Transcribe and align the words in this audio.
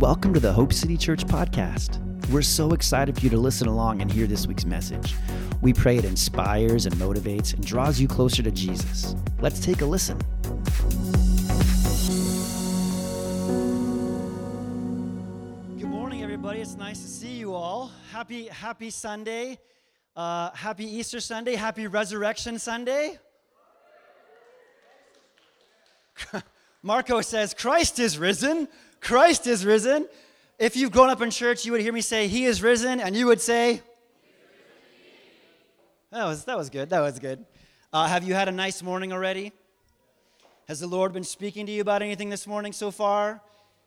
welcome 0.00 0.32
to 0.32 0.40
the 0.40 0.50
Hope 0.50 0.72
City 0.72 0.96
Church 0.96 1.26
podcast. 1.26 1.98
We're 2.30 2.40
so 2.40 2.70
excited 2.70 3.16
for 3.16 3.20
you 3.20 3.28
to 3.28 3.36
listen 3.36 3.68
along 3.68 4.00
and 4.00 4.10
hear 4.10 4.26
this 4.26 4.46
week's 4.46 4.64
message. 4.64 5.14
We 5.60 5.74
pray 5.74 5.98
it 5.98 6.06
inspires 6.06 6.86
and 6.86 6.94
motivates 6.94 7.52
and 7.52 7.62
draws 7.62 8.00
you 8.00 8.08
closer 8.08 8.42
to 8.42 8.50
Jesus. 8.50 9.14
Let's 9.40 9.60
take 9.60 9.82
a 9.82 9.84
listen. 9.84 10.16
Good 15.78 15.90
morning, 15.90 16.22
everybody. 16.22 16.62
It's 16.62 16.76
nice 16.76 17.02
to 17.02 17.08
see 17.08 17.32
you 17.32 17.52
all. 17.52 17.92
Happy, 18.10 18.46
happy 18.46 18.88
Sunday. 18.88 19.58
Uh, 20.16 20.50
happy 20.52 20.86
Easter 20.86 21.20
Sunday. 21.20 21.56
Happy 21.56 21.86
Resurrection 21.86 22.58
Sunday. 22.58 23.18
Marco 26.82 27.20
says, 27.20 27.52
Christ 27.52 27.98
is 27.98 28.16
risen. 28.16 28.66
Christ 29.00 29.46
is 29.46 29.64
risen. 29.64 30.08
If 30.58 30.76
you've 30.76 30.92
grown 30.92 31.10
up 31.10 31.22
in 31.22 31.30
church, 31.30 31.64
you 31.64 31.72
would 31.72 31.80
hear 31.80 31.92
me 31.92 32.02
say, 32.02 32.28
He 32.28 32.44
is 32.44 32.62
risen, 32.62 33.00
and 33.00 33.16
you 33.16 33.26
would 33.26 33.40
say, 33.40 33.82
That 36.10 36.24
was, 36.24 36.44
that 36.44 36.56
was 36.56 36.70
good. 36.70 36.90
That 36.90 37.00
was 37.00 37.18
good. 37.18 37.44
Uh, 37.92 38.06
have 38.06 38.24
you 38.24 38.34
had 38.34 38.48
a 38.48 38.52
nice 38.52 38.82
morning 38.82 39.12
already? 39.12 39.52
Has 40.68 40.80
the 40.80 40.86
Lord 40.86 41.12
been 41.12 41.24
speaking 41.24 41.66
to 41.66 41.72
you 41.72 41.80
about 41.80 42.02
anything 42.02 42.30
this 42.30 42.46
morning 42.46 42.72
so 42.72 42.90
far? 42.90 43.40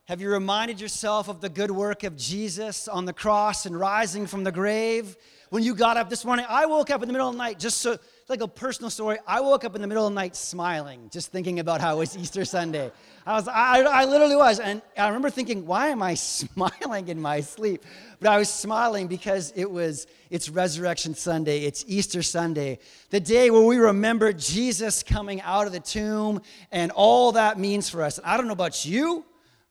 Have 0.06 0.20
you 0.20 0.30
reminded 0.30 0.80
yourself 0.80 1.28
of 1.28 1.40
the 1.40 1.48
good 1.48 1.70
work 1.70 2.02
of 2.02 2.16
Jesus 2.16 2.88
on 2.88 3.06
the 3.06 3.12
cross 3.12 3.64
and 3.64 3.78
rising 3.78 4.26
from 4.26 4.44
the 4.44 4.52
grave? 4.52 5.16
When 5.48 5.62
you 5.62 5.74
got 5.74 5.96
up 5.96 6.10
this 6.10 6.24
morning, 6.26 6.44
I 6.46 6.66
woke 6.66 6.90
up 6.90 7.02
in 7.02 7.08
the 7.08 7.12
middle 7.12 7.28
of 7.28 7.34
the 7.34 7.38
night, 7.38 7.58
just 7.58 7.78
so, 7.78 7.96
like 8.30 8.40
a 8.40 8.48
personal 8.48 8.88
story. 8.88 9.18
I 9.26 9.40
woke 9.42 9.64
up 9.64 9.74
in 9.74 9.82
the 9.82 9.86
middle 9.86 10.06
of 10.06 10.12
the 10.12 10.14
night 10.14 10.34
smiling, 10.34 11.10
just 11.10 11.30
thinking 11.30 11.60
about 11.60 11.82
how 11.82 11.96
it 11.96 11.98
was 11.98 12.16
Easter 12.16 12.46
Sunday. 12.46 12.90
I 13.26 13.34
was, 13.34 13.46
I, 13.48 13.82
I 13.82 14.04
literally 14.06 14.36
was. 14.36 14.60
And 14.60 14.80
I 14.96 15.08
remember 15.08 15.28
thinking, 15.28 15.66
why 15.66 15.88
am 15.88 16.02
I 16.02 16.14
smiling 16.14 17.08
in 17.08 17.20
my 17.20 17.40
sleep? 17.40 17.84
But 18.20 18.30
I 18.30 18.38
was 18.38 18.48
smiling 18.48 19.08
because 19.08 19.52
it 19.54 19.70
was, 19.70 20.06
it's 20.30 20.48
Resurrection 20.48 21.14
Sunday, 21.14 21.64
it's 21.64 21.84
Easter 21.86 22.22
Sunday, 22.22 22.78
the 23.10 23.20
day 23.20 23.50
where 23.50 23.62
we 23.62 23.76
remember 23.76 24.32
Jesus 24.32 25.02
coming 25.02 25.42
out 25.42 25.66
of 25.66 25.72
the 25.72 25.80
tomb 25.80 26.40
and 26.72 26.92
all 26.92 27.32
that 27.32 27.58
means 27.58 27.90
for 27.90 28.02
us. 28.02 28.16
And 28.16 28.26
I 28.26 28.38
don't 28.38 28.46
know 28.46 28.54
about 28.54 28.86
you, 28.86 29.24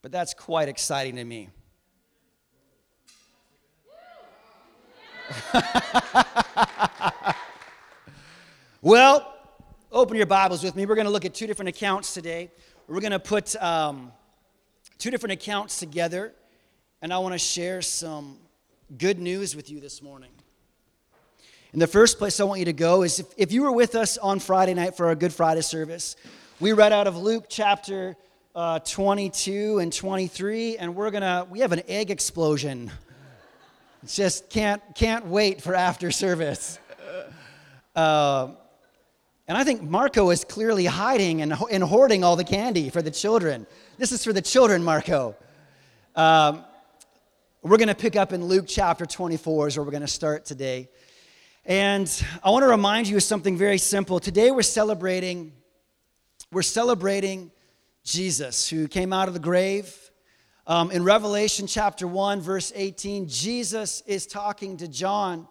but 0.03 0.11
that's 0.11 0.35
quite 0.35 0.69
exciting 0.69 1.15
to 1.15 1.23
me. 1.23 1.49
well, 8.83 9.33
open 9.93 10.17
your 10.17 10.25
Bibles 10.25 10.61
with 10.61 10.75
me. 10.75 10.85
We're 10.85 10.95
going 10.95 11.05
to 11.05 11.11
look 11.11 11.23
at 11.23 11.33
two 11.33 11.47
different 11.47 11.69
accounts 11.69 12.13
today. 12.13 12.51
We're 12.89 12.99
going 12.99 13.13
to 13.13 13.19
put 13.19 13.55
um, 13.63 14.11
two 14.97 15.09
different 15.09 15.31
accounts 15.31 15.79
together, 15.79 16.33
and 17.01 17.13
I 17.13 17.19
want 17.19 17.31
to 17.31 17.39
share 17.39 17.81
some 17.81 18.39
good 18.97 19.19
news 19.19 19.55
with 19.55 19.69
you 19.69 19.79
this 19.79 20.01
morning. 20.01 20.31
In 21.71 21.79
the 21.79 21.87
first 21.87 22.17
place, 22.17 22.41
I 22.41 22.43
want 22.43 22.59
you 22.59 22.65
to 22.65 22.73
go 22.73 23.03
is 23.03 23.21
if, 23.21 23.27
if 23.37 23.51
you 23.53 23.63
were 23.63 23.71
with 23.71 23.95
us 23.95 24.17
on 24.17 24.39
Friday 24.39 24.73
night 24.73 24.97
for 24.97 25.05
our 25.05 25.15
Good 25.15 25.31
Friday 25.31 25.61
service, 25.61 26.17
we 26.59 26.73
read 26.73 26.91
out 26.91 27.07
of 27.07 27.15
Luke 27.15 27.45
chapter 27.47 28.17
uh, 28.53 28.79
22 28.79 29.79
and 29.79 29.93
23, 29.93 30.75
and 30.75 30.93
we're 30.93 31.09
gonna 31.09 31.47
we 31.49 31.61
have 31.61 31.71
an 31.71 31.83
egg 31.87 32.11
explosion. 32.11 32.91
It's 34.03 34.17
just 34.17 34.49
can't 34.49 34.81
can't 34.93 35.27
wait 35.27 35.61
for 35.61 35.73
after 35.73 36.11
service. 36.11 36.79
Uh, 37.95 38.49
and 39.47 39.57
I 39.57 39.63
think 39.63 39.81
Marco 39.81 40.29
is 40.29 40.45
clearly 40.45 40.85
hiding 40.85 41.41
and, 41.41 41.53
and 41.69 41.83
hoarding 41.83 42.23
all 42.23 42.35
the 42.35 42.43
candy 42.43 42.89
for 42.89 43.01
the 43.01 43.11
children. 43.11 43.67
This 43.97 44.11
is 44.11 44.23
for 44.23 44.31
the 44.31 44.41
children, 44.41 44.83
Marco. 44.83 45.35
Um, 46.15 46.63
we're 47.61 47.77
going 47.77 47.89
to 47.89 47.95
pick 47.95 48.15
up 48.15 48.31
in 48.31 48.45
Luke 48.45 48.65
chapter 48.67 49.05
24 49.05 49.67
is 49.67 49.77
where 49.77 49.83
we're 49.85 49.91
going 49.91 50.01
to 50.01 50.07
start 50.07 50.45
today. 50.45 50.89
And 51.65 52.09
I 52.43 52.51
want 52.51 52.63
to 52.63 52.67
remind 52.67 53.07
you 53.07 53.17
of 53.17 53.23
something 53.23 53.57
very 53.57 53.77
simple. 53.77 54.19
Today 54.19 54.51
we're 54.51 54.61
celebrating 54.61 55.53
we're 56.51 56.61
celebrating 56.61 57.51
Jesus, 58.03 58.69
who 58.69 58.87
came 58.87 59.11
out 59.11 59.27
of 59.27 59.33
the 59.33 59.39
grave. 59.39 59.97
Um, 60.67 60.91
in 60.91 61.03
Revelation 61.03 61.65
chapter 61.65 62.05
1, 62.05 62.41
verse 62.41 62.71
18, 62.75 63.27
Jesus 63.27 64.03
is 64.05 64.27
talking 64.27 64.77
to 64.77 64.87
John. 64.87 65.47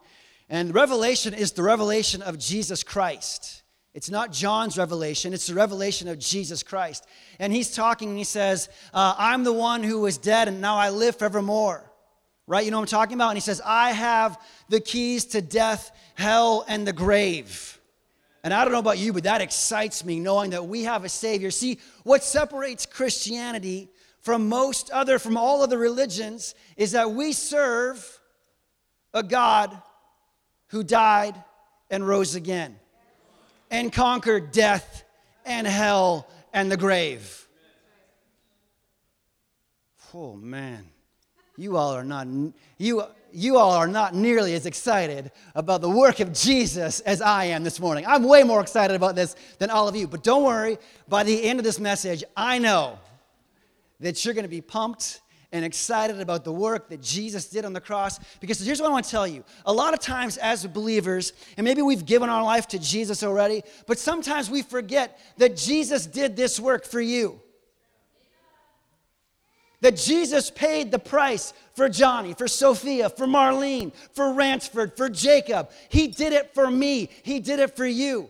And 0.49 0.73
Revelation 0.73 1.33
is 1.33 1.51
the 1.51 1.63
revelation 1.63 2.21
of 2.21 2.39
Jesus 2.39 2.83
Christ. 2.83 3.62
It's 3.93 4.09
not 4.09 4.31
John's 4.31 4.77
revelation, 4.77 5.33
it's 5.33 5.47
the 5.47 5.53
revelation 5.53 6.07
of 6.07 6.17
Jesus 6.17 6.63
Christ. 6.63 7.05
And 7.37 7.53
he's 7.53 7.75
talking 7.75 8.17
he 8.17 8.23
says, 8.23 8.69
uh, 8.93 9.13
I'm 9.17 9.43
the 9.43 9.53
one 9.53 9.83
who 9.83 10.01
was 10.01 10.17
dead 10.17 10.47
and 10.47 10.61
now 10.61 10.77
I 10.77 10.89
live 10.89 11.17
forevermore. 11.17 11.89
Right? 12.47 12.65
You 12.65 12.71
know 12.71 12.77
what 12.77 12.91
I'm 12.91 12.99
talking 12.99 13.13
about? 13.13 13.29
And 13.29 13.37
he 13.37 13.41
says, 13.41 13.61
I 13.63 13.91
have 13.91 14.37
the 14.67 14.81
keys 14.81 15.25
to 15.27 15.41
death, 15.41 15.91
hell, 16.15 16.65
and 16.67 16.85
the 16.85 16.91
grave. 16.91 17.79
And 18.43 18.53
I 18.53 18.65
don't 18.65 18.73
know 18.73 18.79
about 18.79 18.97
you, 18.97 19.13
but 19.13 19.23
that 19.23 19.39
excites 19.39 20.03
me 20.03 20.19
knowing 20.19 20.49
that 20.49 20.65
we 20.65 20.83
have 20.83 21.05
a 21.05 21.09
Savior. 21.09 21.51
See, 21.51 21.79
what 22.03 22.21
separates 22.23 22.85
Christianity 22.85 23.89
from 24.19 24.49
most 24.49 24.89
other, 24.89 25.19
from 25.19 25.37
all 25.37 25.61
other 25.61 25.77
religions, 25.77 26.53
is 26.75 26.91
that 26.93 27.11
we 27.11 27.31
serve 27.31 28.19
a 29.13 29.23
God 29.23 29.81
who 30.67 30.83
died 30.83 31.41
and 31.89 32.05
rose 32.05 32.35
again 32.35 32.77
and 33.73 33.91
conquered 33.91 34.51
death 34.51 35.03
and 35.45 35.65
hell 35.65 36.29
and 36.53 36.71
the 36.71 36.77
grave. 36.77 37.47
Oh, 40.13 40.35
man. 40.35 40.85
You 41.57 41.75
all 41.77 41.95
are 41.95 42.03
not, 42.03 42.27
you, 42.77 43.03
you 43.31 43.57
all 43.57 43.71
are 43.71 43.87
not 43.87 44.13
nearly 44.13 44.53
as 44.53 44.67
excited 44.67 45.31
about 45.55 45.81
the 45.81 45.89
work 45.89 46.19
of 46.19 46.33
Jesus 46.33 46.99
as 46.99 47.19
I 47.19 47.45
am 47.45 47.63
this 47.63 47.79
morning. 47.79 48.05
I'm 48.07 48.23
way 48.23 48.43
more 48.43 48.61
excited 48.61 48.95
about 48.95 49.15
this 49.15 49.35
than 49.57 49.71
all 49.71 49.87
of 49.87 49.95
you. 49.95 50.07
But 50.07 50.21
don't 50.23 50.43
worry, 50.43 50.77
by 51.09 51.23
the 51.23 51.43
end 51.43 51.59
of 51.59 51.65
this 51.65 51.79
message, 51.79 52.23
I 52.37 52.59
know 52.59 52.99
that 54.01 54.23
you're 54.23 54.35
going 54.35 54.45
to 54.45 54.49
be 54.49 54.61
pumped 54.61 55.21
and 55.53 55.63
excited 55.63 56.19
about 56.19 56.43
the 56.43 56.51
work 56.51 56.89
that 56.89 57.01
Jesus 57.01 57.47
did 57.47 57.63
on 57.63 57.71
the 57.71 57.79
cross. 57.79 58.19
Because 58.41 58.59
here's 58.59 58.81
what 58.81 58.89
I 58.89 58.91
want 58.91 59.05
to 59.05 59.11
tell 59.11 59.27
you. 59.27 59.45
A 59.65 59.71
lot 59.71 59.93
of 59.93 60.01
times, 60.01 60.35
as 60.37 60.65
believers, 60.67 61.31
and 61.55 61.63
maybe 61.63 61.81
we've 61.81 62.05
given 62.05 62.29
our 62.29 62.43
life 62.43 62.67
to 62.69 62.79
Jesus 62.79 63.23
already, 63.23 63.63
but 63.87 63.97
sometimes 63.97 64.49
we 64.49 64.63
forget 64.63 65.17
that 65.37 65.55
Jesus 65.55 66.05
did 66.05 66.35
this 66.35 66.59
work 66.59 66.85
for 66.85 66.99
you 66.99 67.39
that 69.83 69.97
Jesus 69.97 70.49
paid 70.49 70.91
the 70.91 70.99
price 70.99 71.53
for 71.75 71.89
Johnny, 71.89 72.33
for 72.33 72.47
Sophia, 72.47 73.09
for 73.09 73.27
Marlene, 73.27 73.93
for 74.13 74.33
Ransford, 74.33 74.95
for 74.95 75.09
Jacob. 75.09 75.71
He 75.89 76.07
did 76.07 76.31
it 76.31 76.53
for 76.53 76.71
me, 76.71 77.09
He 77.21 77.41
did 77.41 77.59
it 77.59 77.75
for 77.75 77.85
you. 77.85 78.29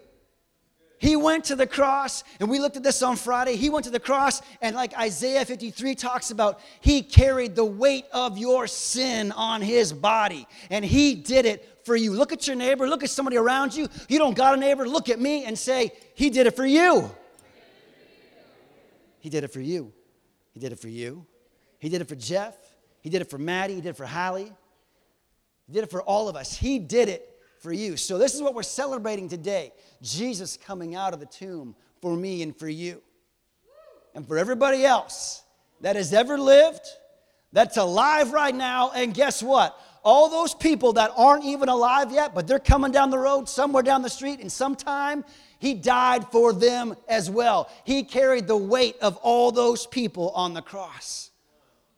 He 1.03 1.17
went 1.17 1.43
to 1.45 1.57
the 1.57 1.67
cross, 1.67 2.23
and 2.39 2.49
we 2.49 2.59
looked 2.59 2.77
at 2.77 2.83
this 2.83 3.03
on 3.03 3.17
Friday. 3.17 3.57
He 3.57 3.69
went 3.69 3.83
to 3.83 3.91
the 3.91 3.99
cross, 3.99 4.41
and 4.61 4.73
like 4.73 4.97
Isaiah 4.97 5.43
53 5.43 5.95
talks 5.95 6.31
about, 6.31 6.61
he 6.79 7.01
carried 7.01 7.57
the 7.57 7.65
weight 7.65 8.05
of 8.13 8.37
your 8.37 8.67
sin 8.67 9.33
on 9.33 9.61
his 9.61 9.91
body, 9.91 10.47
and 10.69 10.85
he 10.85 11.13
did 11.13 11.45
it 11.45 11.81
for 11.83 11.97
you. 11.97 12.13
Look 12.13 12.31
at 12.31 12.47
your 12.47 12.55
neighbor, 12.55 12.87
look 12.87 13.03
at 13.03 13.09
somebody 13.09 13.35
around 13.35 13.75
you. 13.75 13.89
You 14.07 14.17
don't 14.17 14.33
got 14.33 14.53
a 14.53 14.57
neighbor, 14.57 14.87
look 14.87 15.09
at 15.09 15.19
me 15.19 15.43
and 15.43 15.59
say, 15.59 15.91
He 16.15 16.29
did 16.29 16.47
it 16.47 16.55
for 16.55 16.65
you. 16.65 17.11
He 19.19 19.29
did 19.29 19.43
it 19.43 19.49
for 19.49 19.59
you. 19.59 19.91
He 20.53 20.61
did 20.61 20.71
it 20.71 20.79
for 20.79 20.87
you. 20.87 21.25
He 21.79 21.89
did 21.89 21.99
it 21.99 22.07
for 22.07 22.15
Jeff. 22.15 22.55
He 23.01 23.09
did 23.09 23.21
it 23.21 23.29
for 23.29 23.37
Maddie. 23.37 23.75
He 23.75 23.81
did 23.81 23.89
it 23.89 23.97
for 23.97 24.05
Hallie. 24.05 24.53
He 25.67 25.73
did 25.73 25.83
it 25.83 25.91
for 25.91 26.01
all 26.01 26.29
of 26.29 26.37
us. 26.37 26.55
He 26.55 26.79
did 26.79 27.09
it 27.09 27.32
for 27.63 27.71
you. 27.71 27.95
So, 27.95 28.17
this 28.17 28.35
is 28.35 28.41
what 28.41 28.53
we're 28.53 28.61
celebrating 28.61 29.29
today 29.29 29.71
Jesus 30.01 30.57
coming 30.57 30.95
out 30.95 31.13
of 31.13 31.21
the 31.21 31.25
tomb 31.25 31.75
for 32.01 32.15
me 32.15 32.43
and 32.43 32.55
for 32.55 32.67
you. 32.67 33.01
And 34.13 34.27
for 34.27 34.37
everybody 34.37 34.85
else 34.85 35.41
that 35.81 35.95
has 35.95 36.13
ever 36.13 36.37
lived, 36.37 36.85
that's 37.53 37.77
alive 37.77 38.33
right 38.33 38.53
now. 38.53 38.91
And 38.91 39.13
guess 39.13 39.41
what? 39.41 39.79
All 40.03 40.29
those 40.29 40.53
people 40.53 40.93
that 40.93 41.11
aren't 41.15 41.45
even 41.45 41.69
alive 41.69 42.11
yet, 42.11 42.35
but 42.35 42.45
they're 42.45 42.59
coming 42.59 42.91
down 42.91 43.09
the 43.09 43.17
road 43.17 43.47
somewhere 43.47 43.81
down 43.81 44.01
the 44.01 44.09
street, 44.09 44.41
and 44.41 44.51
sometime 44.51 45.23
he 45.57 45.73
died 45.73 46.27
for 46.27 46.51
them 46.51 46.93
as 47.07 47.29
well. 47.29 47.71
He 47.85 48.03
carried 48.03 48.45
the 48.45 48.57
weight 48.57 48.97
of 49.01 49.15
all 49.17 49.53
those 49.53 49.87
people 49.87 50.31
on 50.31 50.53
the 50.53 50.61
cross. 50.61 51.31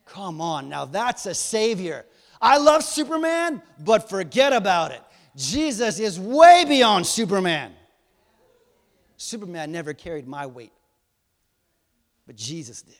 Come 0.05 0.39
on, 0.39 0.69
now 0.69 0.85
that's 0.85 1.25
a 1.25 1.33
savior. 1.33 2.05
I 2.39 2.57
love 2.57 2.83
Superman, 2.83 3.63
but 3.79 4.07
forget 4.07 4.53
about 4.53 4.91
it. 4.91 5.01
Jesus 5.35 5.99
is 5.99 6.19
way 6.19 6.65
beyond 6.67 7.05
Superman. 7.05 7.73
Superman 9.17 9.71
never 9.71 9.93
carried 9.93 10.27
my 10.27 10.45
weight, 10.45 10.73
but 12.25 12.35
Jesus 12.35 12.81
did. 12.81 12.95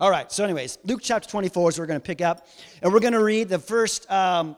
All 0.00 0.10
right, 0.10 0.30
so, 0.30 0.44
anyways, 0.44 0.78
Luke 0.84 1.00
chapter 1.02 1.28
24 1.28 1.70
is 1.70 1.78
we're 1.78 1.86
going 1.86 2.00
to 2.00 2.06
pick 2.06 2.20
up, 2.20 2.46
and 2.82 2.92
we're 2.92 3.00
going 3.00 3.14
to 3.14 3.22
read 3.22 3.48
the 3.48 3.58
first 3.58 4.08
um, 4.10 4.56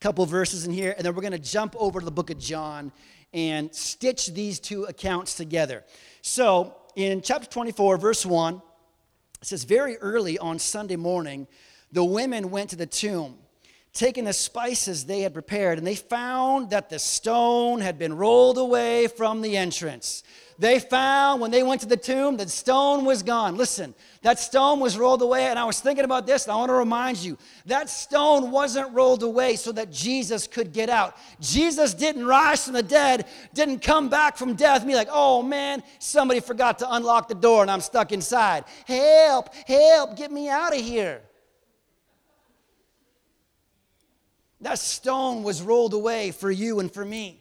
couple 0.00 0.24
verses 0.24 0.66
in 0.66 0.72
here, 0.72 0.94
and 0.96 1.04
then 1.04 1.14
we're 1.14 1.20
going 1.20 1.32
to 1.32 1.38
jump 1.38 1.76
over 1.78 2.00
to 2.00 2.04
the 2.04 2.10
book 2.10 2.30
of 2.30 2.38
John 2.38 2.90
and 3.34 3.74
stitch 3.74 4.28
these 4.28 4.58
two 4.58 4.84
accounts 4.84 5.34
together. 5.34 5.84
So, 6.22 6.74
in 6.96 7.20
chapter 7.20 7.46
24, 7.46 7.98
verse 7.98 8.24
1, 8.24 8.54
It 8.54 8.62
says, 9.42 9.64
Very 9.64 9.98
early 9.98 10.38
on 10.38 10.58
Sunday 10.58 10.96
morning, 10.96 11.46
the 11.92 12.04
women 12.04 12.50
went 12.50 12.70
to 12.70 12.76
the 12.76 12.86
tomb, 12.86 13.36
taking 13.92 14.24
the 14.24 14.32
spices 14.32 15.04
they 15.04 15.20
had 15.20 15.32
prepared, 15.32 15.78
and 15.78 15.86
they 15.86 15.94
found 15.94 16.70
that 16.70 16.90
the 16.90 16.98
stone 16.98 17.80
had 17.80 17.98
been 17.98 18.16
rolled 18.16 18.58
away 18.58 19.08
from 19.08 19.40
the 19.40 19.56
entrance. 19.56 20.22
They 20.60 20.78
found 20.78 21.40
when 21.40 21.50
they 21.50 21.62
went 21.62 21.80
to 21.80 21.86
the 21.86 21.96
tomb, 21.96 22.36
that 22.36 22.50
stone 22.50 23.06
was 23.06 23.22
gone. 23.22 23.56
Listen, 23.56 23.94
that 24.20 24.38
stone 24.38 24.78
was 24.78 24.98
rolled 24.98 25.22
away, 25.22 25.46
and 25.46 25.58
I 25.58 25.64
was 25.64 25.80
thinking 25.80 26.04
about 26.04 26.26
this, 26.26 26.44
and 26.44 26.52
I 26.52 26.56
want 26.56 26.68
to 26.68 26.74
remind 26.74 27.16
you 27.16 27.38
that 27.64 27.88
stone 27.88 28.50
wasn't 28.50 28.92
rolled 28.92 29.22
away 29.22 29.56
so 29.56 29.72
that 29.72 29.90
Jesus 29.90 30.46
could 30.46 30.74
get 30.74 30.90
out. 30.90 31.16
Jesus 31.40 31.94
didn't 31.94 32.26
rise 32.26 32.64
from 32.64 32.74
the 32.74 32.82
dead, 32.82 33.24
didn't 33.54 33.80
come 33.80 34.10
back 34.10 34.36
from 34.36 34.54
death, 34.54 34.86
be 34.86 34.94
like, 34.94 35.08
oh 35.10 35.42
man, 35.42 35.82
somebody 35.98 36.40
forgot 36.40 36.78
to 36.80 36.94
unlock 36.94 37.28
the 37.28 37.34
door 37.34 37.62
and 37.62 37.70
I'm 37.70 37.80
stuck 37.80 38.12
inside. 38.12 38.64
Help, 38.86 39.54
help, 39.66 40.14
get 40.14 40.30
me 40.30 40.50
out 40.50 40.74
of 40.74 40.80
here. 40.82 41.22
That 44.60 44.78
stone 44.78 45.42
was 45.42 45.62
rolled 45.62 45.94
away 45.94 46.30
for 46.32 46.50
you 46.50 46.80
and 46.80 46.92
for 46.92 47.04
me 47.04 47.40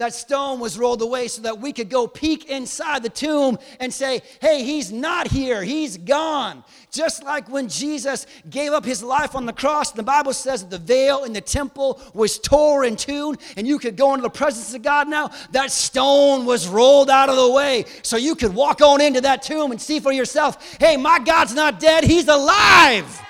that 0.00 0.14
stone 0.14 0.60
was 0.60 0.78
rolled 0.78 1.02
away 1.02 1.28
so 1.28 1.42
that 1.42 1.60
we 1.60 1.74
could 1.74 1.90
go 1.90 2.06
peek 2.06 2.48
inside 2.48 3.02
the 3.02 3.10
tomb 3.10 3.58
and 3.78 3.92
say, 3.92 4.22
hey, 4.40 4.64
he's 4.64 4.90
not 4.90 5.28
here, 5.28 5.62
he's 5.62 5.98
gone. 5.98 6.64
Just 6.90 7.22
like 7.22 7.50
when 7.50 7.68
Jesus 7.68 8.26
gave 8.48 8.72
up 8.72 8.82
his 8.82 9.02
life 9.02 9.34
on 9.34 9.44
the 9.44 9.52
cross, 9.52 9.92
the 9.92 10.02
Bible 10.02 10.32
says 10.32 10.62
that 10.62 10.70
the 10.70 10.78
veil 10.78 11.24
in 11.24 11.34
the 11.34 11.40
temple 11.42 12.00
was 12.14 12.38
tore 12.38 12.84
in 12.84 12.96
two 12.96 13.36
and 13.58 13.68
you 13.68 13.78
could 13.78 13.94
go 13.94 14.14
into 14.14 14.22
the 14.22 14.30
presence 14.30 14.74
of 14.74 14.80
God 14.80 15.06
now. 15.06 15.30
That 15.52 15.70
stone 15.70 16.46
was 16.46 16.66
rolled 16.66 17.10
out 17.10 17.28
of 17.28 17.36
the 17.36 17.50
way 17.50 17.84
so 18.02 18.16
you 18.16 18.34
could 18.34 18.54
walk 18.54 18.80
on 18.80 19.02
into 19.02 19.20
that 19.20 19.42
tomb 19.42 19.70
and 19.70 19.80
see 19.80 20.00
for 20.00 20.12
yourself, 20.12 20.78
hey, 20.80 20.96
my 20.96 21.18
God's 21.18 21.54
not 21.54 21.78
dead, 21.78 22.04
he's 22.04 22.26
alive. 22.26 23.20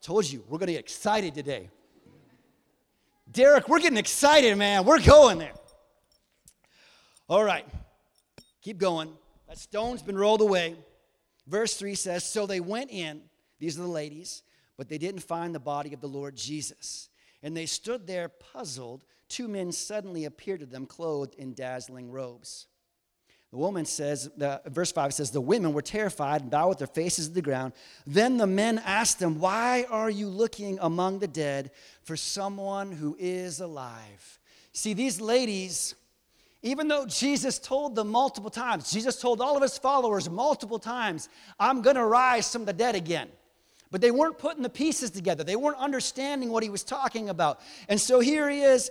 Told 0.00 0.30
you, 0.30 0.44
we're 0.48 0.58
going 0.58 0.68
to 0.68 0.72
get 0.72 0.80
excited 0.80 1.34
today. 1.34 1.68
Derek, 3.30 3.68
we're 3.68 3.80
getting 3.80 3.98
excited, 3.98 4.56
man. 4.56 4.84
We're 4.84 5.00
going 5.00 5.38
there. 5.38 5.52
All 7.28 7.44
right, 7.44 7.66
keep 8.60 8.78
going. 8.78 9.12
That 9.46 9.58
stone's 9.58 10.02
been 10.02 10.18
rolled 10.18 10.40
away. 10.40 10.76
Verse 11.46 11.74
3 11.76 11.94
says 11.94 12.24
So 12.24 12.46
they 12.46 12.60
went 12.60 12.90
in, 12.90 13.22
these 13.58 13.78
are 13.78 13.82
the 13.82 13.88
ladies, 13.88 14.42
but 14.76 14.88
they 14.88 14.98
didn't 14.98 15.20
find 15.20 15.54
the 15.54 15.60
body 15.60 15.92
of 15.92 16.00
the 16.00 16.08
Lord 16.08 16.34
Jesus. 16.34 17.08
And 17.42 17.56
they 17.56 17.66
stood 17.66 18.06
there 18.06 18.28
puzzled. 18.28 19.04
Two 19.28 19.48
men 19.48 19.70
suddenly 19.70 20.24
appeared 20.24 20.60
to 20.60 20.66
them, 20.66 20.86
clothed 20.86 21.34
in 21.34 21.54
dazzling 21.54 22.10
robes. 22.10 22.66
The 23.50 23.56
woman 23.56 23.84
says, 23.84 24.30
verse 24.66 24.92
5 24.92 25.12
says, 25.12 25.32
The 25.32 25.40
women 25.40 25.72
were 25.72 25.82
terrified 25.82 26.42
and 26.42 26.50
bowed 26.50 26.68
with 26.68 26.78
their 26.78 26.86
faces 26.86 27.28
to 27.28 27.34
the 27.34 27.42
ground. 27.42 27.72
Then 28.06 28.36
the 28.36 28.46
men 28.46 28.80
asked 28.84 29.18
them, 29.18 29.40
Why 29.40 29.86
are 29.90 30.10
you 30.10 30.28
looking 30.28 30.78
among 30.80 31.18
the 31.18 31.28
dead 31.28 31.72
for 32.04 32.16
someone 32.16 32.92
who 32.92 33.16
is 33.18 33.60
alive? 33.60 34.38
See, 34.72 34.94
these 34.94 35.20
ladies, 35.20 35.96
even 36.62 36.86
though 36.86 37.06
Jesus 37.06 37.58
told 37.58 37.96
them 37.96 38.08
multiple 38.08 38.50
times, 38.50 38.92
Jesus 38.92 39.20
told 39.20 39.40
all 39.40 39.56
of 39.56 39.62
his 39.62 39.78
followers 39.78 40.30
multiple 40.30 40.78
times, 40.78 41.28
I'm 41.58 41.82
going 41.82 41.96
to 41.96 42.04
rise 42.04 42.52
from 42.52 42.66
the 42.66 42.72
dead 42.72 42.94
again. 42.94 43.30
But 43.90 44.00
they 44.00 44.12
weren't 44.12 44.38
putting 44.38 44.62
the 44.62 44.70
pieces 44.70 45.10
together. 45.10 45.42
They 45.42 45.56
weren't 45.56 45.78
understanding 45.78 46.50
what 46.50 46.62
he 46.62 46.70
was 46.70 46.84
talking 46.84 47.28
about. 47.28 47.60
And 47.88 48.00
so 48.00 48.20
here 48.20 48.48
he 48.48 48.62
is. 48.62 48.88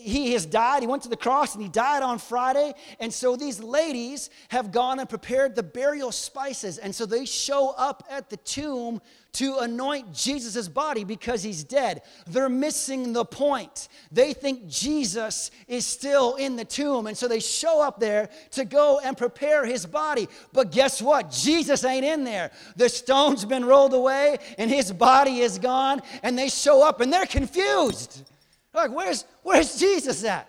He 0.00 0.32
has 0.34 0.46
died. 0.46 0.82
He 0.82 0.86
went 0.86 1.02
to 1.02 1.08
the 1.08 1.16
cross 1.16 1.54
and 1.54 1.62
he 1.62 1.68
died 1.68 2.04
on 2.04 2.18
Friday. 2.18 2.74
And 3.00 3.12
so 3.12 3.34
these 3.34 3.60
ladies 3.60 4.30
have 4.50 4.70
gone 4.70 5.00
and 5.00 5.08
prepared 5.08 5.56
the 5.56 5.64
burial 5.64 6.12
spices. 6.12 6.78
And 6.78 6.94
so 6.94 7.04
they 7.04 7.24
show 7.24 7.74
up 7.76 8.04
at 8.08 8.30
the 8.30 8.36
tomb 8.36 9.02
to 9.34 9.58
anoint 9.58 10.12
Jesus' 10.12 10.68
body 10.68 11.04
because 11.04 11.42
he's 11.42 11.62
dead. 11.62 12.02
They're 12.26 12.48
missing 12.48 13.12
the 13.12 13.24
point. 13.24 13.88
They 14.10 14.32
think 14.32 14.68
Jesus 14.68 15.50
is 15.66 15.86
still 15.86 16.36
in 16.36 16.56
the 16.56 16.64
tomb. 16.64 17.06
And 17.06 17.16
so 17.16 17.28
they 17.28 17.40
show 17.40 17.80
up 17.82 18.00
there 18.00 18.30
to 18.52 18.64
go 18.64 19.00
and 19.02 19.16
prepare 19.16 19.64
his 19.64 19.86
body. 19.86 20.28
But 20.52 20.72
guess 20.72 21.02
what? 21.02 21.30
Jesus 21.30 21.84
ain't 21.84 22.04
in 22.04 22.24
there. 22.24 22.50
The 22.76 22.88
stone's 22.88 23.44
been 23.44 23.64
rolled 23.64 23.94
away 23.94 24.38
and 24.56 24.70
his 24.70 24.92
body 24.92 25.40
is 25.40 25.58
gone. 25.58 26.00
And 26.22 26.38
they 26.38 26.48
show 26.48 26.82
up 26.82 27.00
and 27.00 27.12
they're 27.12 27.26
confused. 27.26 28.24
Like, 28.72 28.90
where's, 28.90 29.24
where's 29.42 29.78
Jesus 29.78 30.24
at? 30.24 30.48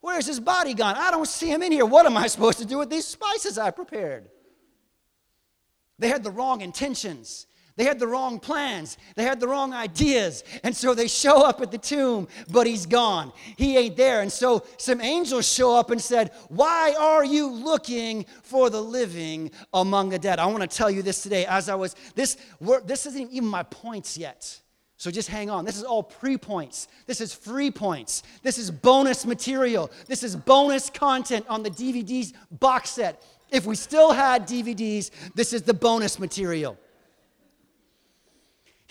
Where's 0.00 0.26
his 0.26 0.40
body 0.40 0.74
gone? 0.74 0.96
I 0.96 1.10
don't 1.10 1.28
see 1.28 1.50
him 1.50 1.62
in 1.62 1.72
here. 1.72 1.86
What 1.86 2.06
am 2.06 2.16
I 2.16 2.26
supposed 2.26 2.58
to 2.58 2.66
do 2.66 2.78
with 2.78 2.90
these 2.90 3.06
spices 3.06 3.56
I 3.56 3.70
prepared? 3.70 4.28
They 5.98 6.08
had 6.08 6.24
the 6.24 6.32
wrong 6.32 6.60
intentions. 6.60 7.46
They 7.76 7.84
had 7.84 7.98
the 7.98 8.06
wrong 8.06 8.38
plans. 8.38 8.98
They 9.14 9.22
had 9.22 9.40
the 9.40 9.48
wrong 9.48 9.72
ideas. 9.72 10.44
And 10.62 10.76
so 10.76 10.94
they 10.94 11.08
show 11.08 11.44
up 11.44 11.60
at 11.60 11.70
the 11.70 11.78
tomb, 11.78 12.28
but 12.50 12.66
he's 12.66 12.84
gone. 12.84 13.32
He 13.56 13.76
ain't 13.78 13.96
there. 13.96 14.20
And 14.20 14.30
so 14.30 14.64
some 14.76 15.00
angels 15.00 15.48
show 15.50 15.74
up 15.74 15.90
and 15.90 16.00
said, 16.00 16.32
Why 16.48 16.94
are 16.98 17.24
you 17.24 17.48
looking 17.50 18.26
for 18.42 18.68
the 18.68 18.80
living 18.80 19.50
among 19.72 20.10
the 20.10 20.18
dead? 20.18 20.38
I 20.38 20.46
want 20.46 20.68
to 20.68 20.76
tell 20.76 20.90
you 20.90 21.02
this 21.02 21.22
today. 21.22 21.46
As 21.46 21.68
I 21.68 21.74
was, 21.74 21.96
this, 22.14 22.36
this 22.84 23.06
isn't 23.06 23.30
even 23.30 23.48
my 23.48 23.62
points 23.62 24.18
yet. 24.18 24.60
So 24.98 25.10
just 25.10 25.28
hang 25.28 25.50
on. 25.50 25.64
This 25.64 25.76
is 25.76 25.82
all 25.82 26.02
pre 26.02 26.36
points. 26.36 26.86
This 27.06 27.20
is 27.20 27.34
free 27.34 27.72
points. 27.72 28.22
This 28.42 28.56
is 28.56 28.70
bonus 28.70 29.26
material. 29.26 29.90
This 30.06 30.22
is 30.22 30.36
bonus 30.36 30.90
content 30.90 31.44
on 31.48 31.64
the 31.64 31.70
DVD's 31.70 32.34
box 32.52 32.90
set. 32.90 33.24
If 33.50 33.66
we 33.66 33.74
still 33.74 34.12
had 34.12 34.46
DVDs, 34.46 35.10
this 35.34 35.52
is 35.52 35.62
the 35.62 35.74
bonus 35.74 36.20
material. 36.20 36.78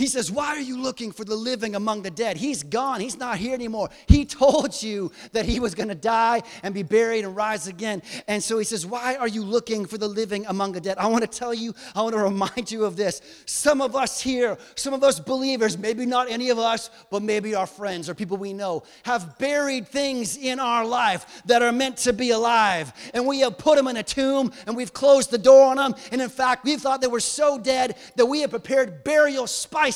He 0.02 0.08
says, 0.08 0.32
Why 0.32 0.48
are 0.48 0.60
you 0.60 0.80
looking 0.80 1.12
for 1.12 1.24
the 1.26 1.36
living 1.36 1.76
among 1.76 2.02
the 2.02 2.10
dead? 2.10 2.36
He's 2.36 2.64
gone. 2.64 3.02
He's 3.02 3.20
not 3.20 3.38
here 3.38 3.54
anymore. 3.54 3.92
He 4.08 4.26
told 4.26 4.82
you 4.82 5.12
that 5.32 5.46
he 5.46 5.60
was 5.60 5.76
going 5.76 5.90
to 5.90 5.96
die 5.96 6.42
and 6.64 6.74
be 6.74 6.82
buried 6.82 7.24
and 7.24 7.36
rise 7.36 7.68
again. 7.68 8.02
And 8.28 8.42
so 8.42 8.58
he 8.58 8.64
says, 8.64 8.84
Why 8.84 9.16
are 9.18 9.28
you 9.28 9.44
looking 9.44 9.86
for 9.86 10.00
the 10.00 10.08
living 10.08 10.48
among 10.48 10.72
the 10.72 10.82
dead? 10.82 10.98
I 10.98 11.06
want 11.06 11.22
to 11.22 11.28
tell 11.28 11.54
you, 11.54 11.76
I 11.94 12.02
want 12.02 12.16
to 12.16 12.24
remind 12.24 12.72
you 12.72 12.84
of 12.84 12.96
this. 12.96 13.22
Some 13.46 13.80
of 13.80 13.96
us 13.96 14.20
here, 14.20 14.58
some 14.74 14.96
of 14.96 15.04
us 15.04 15.20
believers, 15.20 15.78
maybe 15.78 16.08
not 16.08 16.32
any 16.32 16.50
of 16.50 16.58
us, 16.58 16.90
but 17.12 17.22
maybe 17.22 17.54
our 17.54 17.68
friends 17.68 18.10
or 18.10 18.16
people 18.16 18.38
we 18.38 18.54
know, 18.54 18.82
have 19.04 19.38
buried 19.38 19.88
things 19.88 20.36
in 20.36 20.60
our 20.60 20.84
life 20.84 21.44
that 21.46 21.62
are 21.62 21.72
meant 21.72 21.98
to 21.98 22.14
be 22.14 22.32
alive. 22.32 22.92
And 23.14 23.28
we 23.28 23.42
have 23.42 23.60
put 23.60 23.78
them 23.78 23.88
in 23.88 23.98
a 23.98 24.04
tomb 24.04 24.52
and 24.66 24.76
we've 24.76 24.94
closed 24.94 25.30
the 25.30 25.38
door 25.38 25.68
on 25.68 25.78
them. 25.78 25.94
And 26.12 26.24
in 26.24 26.30
fact, 26.30 26.64
we 26.64 26.76
thought 26.78 27.02
they 27.02 27.08
were 27.08 27.20
so 27.20 27.60
dead 27.60 27.98
that 28.16 28.26
we 28.26 28.42
have 28.42 28.50
prepared 28.50 29.04
burial 29.04 29.46
spices 29.46 29.91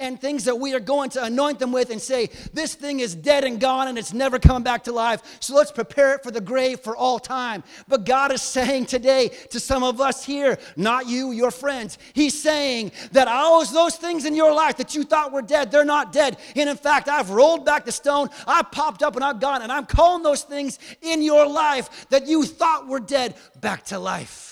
and 0.00 0.20
things 0.20 0.44
that 0.44 0.56
we 0.56 0.74
are 0.74 0.80
going 0.80 1.10
to 1.10 1.24
anoint 1.24 1.58
them 1.58 1.72
with 1.72 1.90
and 1.90 2.00
say, 2.00 2.30
This 2.52 2.74
thing 2.74 3.00
is 3.00 3.14
dead 3.14 3.44
and 3.44 3.60
gone 3.60 3.88
and 3.88 3.98
it's 3.98 4.12
never 4.12 4.38
coming 4.38 4.62
back 4.62 4.84
to 4.84 4.92
life. 4.92 5.22
So 5.40 5.54
let's 5.54 5.72
prepare 5.72 6.14
it 6.14 6.22
for 6.22 6.30
the 6.30 6.40
grave 6.40 6.80
for 6.80 6.96
all 6.96 7.18
time. 7.18 7.62
But 7.88 8.04
God 8.04 8.32
is 8.32 8.42
saying 8.42 8.86
today 8.86 9.30
to 9.50 9.60
some 9.60 9.82
of 9.82 10.00
us 10.00 10.24
here, 10.24 10.58
not 10.76 11.06
you, 11.06 11.32
your 11.32 11.50
friends, 11.50 11.98
He's 12.12 12.40
saying 12.40 12.92
that 13.12 13.28
all 13.28 13.64
those 13.66 13.96
things 13.96 14.24
in 14.24 14.34
your 14.34 14.54
life 14.54 14.76
that 14.76 14.94
you 14.94 15.04
thought 15.04 15.32
were 15.32 15.42
dead, 15.42 15.70
they're 15.70 15.84
not 15.84 16.12
dead. 16.12 16.38
And 16.56 16.68
in 16.68 16.76
fact, 16.76 17.08
I've 17.08 17.30
rolled 17.30 17.64
back 17.64 17.84
the 17.84 17.92
stone, 17.92 18.28
I 18.46 18.62
popped 18.62 19.02
up 19.02 19.16
and 19.16 19.24
I've 19.24 19.40
gone, 19.40 19.62
and 19.62 19.72
I'm 19.72 19.86
calling 19.86 20.22
those 20.22 20.42
things 20.42 20.78
in 21.00 21.22
your 21.22 21.46
life 21.46 22.06
that 22.10 22.26
you 22.26 22.44
thought 22.44 22.88
were 22.88 23.00
dead 23.00 23.34
back 23.60 23.84
to 23.86 23.98
life. 23.98 24.51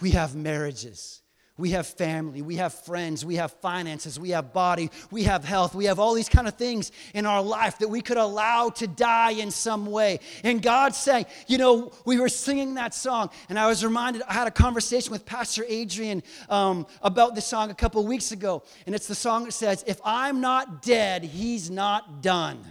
We 0.00 0.12
have 0.12 0.34
marriages. 0.34 1.22
We 1.58 1.70
have 1.70 1.88
family, 1.88 2.40
we 2.40 2.54
have 2.56 2.72
friends, 2.72 3.24
we 3.24 3.34
have 3.34 3.50
finances, 3.50 4.18
we 4.18 4.30
have 4.30 4.52
body, 4.52 4.92
we 5.10 5.24
have 5.24 5.44
health, 5.44 5.74
we 5.74 5.86
have 5.86 5.98
all 5.98 6.14
these 6.14 6.28
kind 6.28 6.46
of 6.46 6.54
things 6.54 6.92
in 7.14 7.26
our 7.26 7.42
life 7.42 7.78
that 7.78 7.88
we 7.88 8.00
could 8.00 8.16
allow 8.16 8.68
to 8.70 8.86
die 8.86 9.32
in 9.32 9.50
some 9.50 9.86
way. 9.86 10.20
And 10.44 10.62
God's 10.62 10.96
saying, 10.96 11.26
you 11.48 11.58
know, 11.58 11.90
we 12.06 12.20
were 12.20 12.28
singing 12.28 12.74
that 12.74 12.94
song, 12.94 13.30
and 13.48 13.58
I 13.58 13.66
was 13.66 13.84
reminded, 13.84 14.22
I 14.28 14.34
had 14.34 14.46
a 14.46 14.52
conversation 14.52 15.10
with 15.10 15.26
Pastor 15.26 15.64
Adrian 15.68 16.22
um, 16.48 16.86
about 17.02 17.34
this 17.34 17.46
song 17.46 17.72
a 17.72 17.74
couple 17.74 18.06
weeks 18.06 18.30
ago, 18.30 18.62
and 18.86 18.94
it's 18.94 19.08
the 19.08 19.16
song 19.16 19.44
that 19.44 19.52
says, 19.52 19.82
If 19.84 20.00
I'm 20.04 20.40
not 20.40 20.80
dead, 20.80 21.24
he's 21.24 21.70
not 21.72 22.22
done 22.22 22.64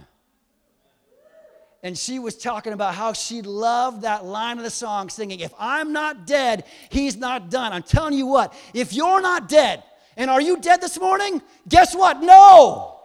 and 1.82 1.96
she 1.96 2.18
was 2.18 2.36
talking 2.36 2.72
about 2.72 2.94
how 2.94 3.12
she 3.12 3.40
loved 3.42 4.02
that 4.02 4.24
line 4.24 4.58
of 4.58 4.64
the 4.64 4.70
song, 4.70 5.08
singing, 5.08 5.40
If 5.40 5.52
I'm 5.58 5.92
not 5.92 6.26
dead, 6.26 6.64
he's 6.90 7.16
not 7.16 7.50
done. 7.50 7.72
I'm 7.72 7.84
telling 7.84 8.14
you 8.14 8.26
what, 8.26 8.52
if 8.74 8.92
you're 8.92 9.20
not 9.20 9.48
dead, 9.48 9.84
and 10.16 10.28
are 10.28 10.40
you 10.40 10.56
dead 10.56 10.80
this 10.80 10.98
morning? 10.98 11.40
Guess 11.68 11.94
what? 11.94 12.20
No, 12.20 13.00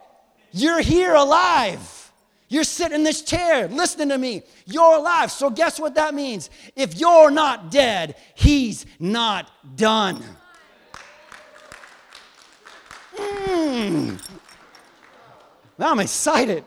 you're 0.52 0.80
here 0.80 1.14
alive. 1.14 2.12
You're 2.48 2.64
sitting 2.64 2.96
in 2.96 3.04
this 3.04 3.22
chair 3.22 3.68
listening 3.68 4.10
to 4.10 4.18
me. 4.18 4.42
You're 4.66 4.96
alive. 4.96 5.30
So, 5.30 5.50
guess 5.50 5.80
what 5.80 5.94
that 5.94 6.14
means? 6.14 6.50
If 6.76 6.98
you're 6.98 7.30
not 7.30 7.70
dead, 7.70 8.16
he's 8.34 8.84
not 8.98 9.50
done. 9.76 10.22
Mm. 13.16 14.20
I'm 15.78 16.00
excited. 16.00 16.64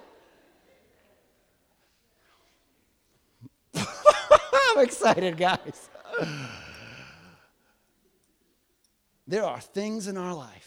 so 4.73 4.79
excited, 4.79 5.37
guys. 5.37 5.89
There 9.27 9.43
are 9.43 9.59
things 9.59 10.07
in 10.07 10.17
our 10.17 10.33
life 10.33 10.66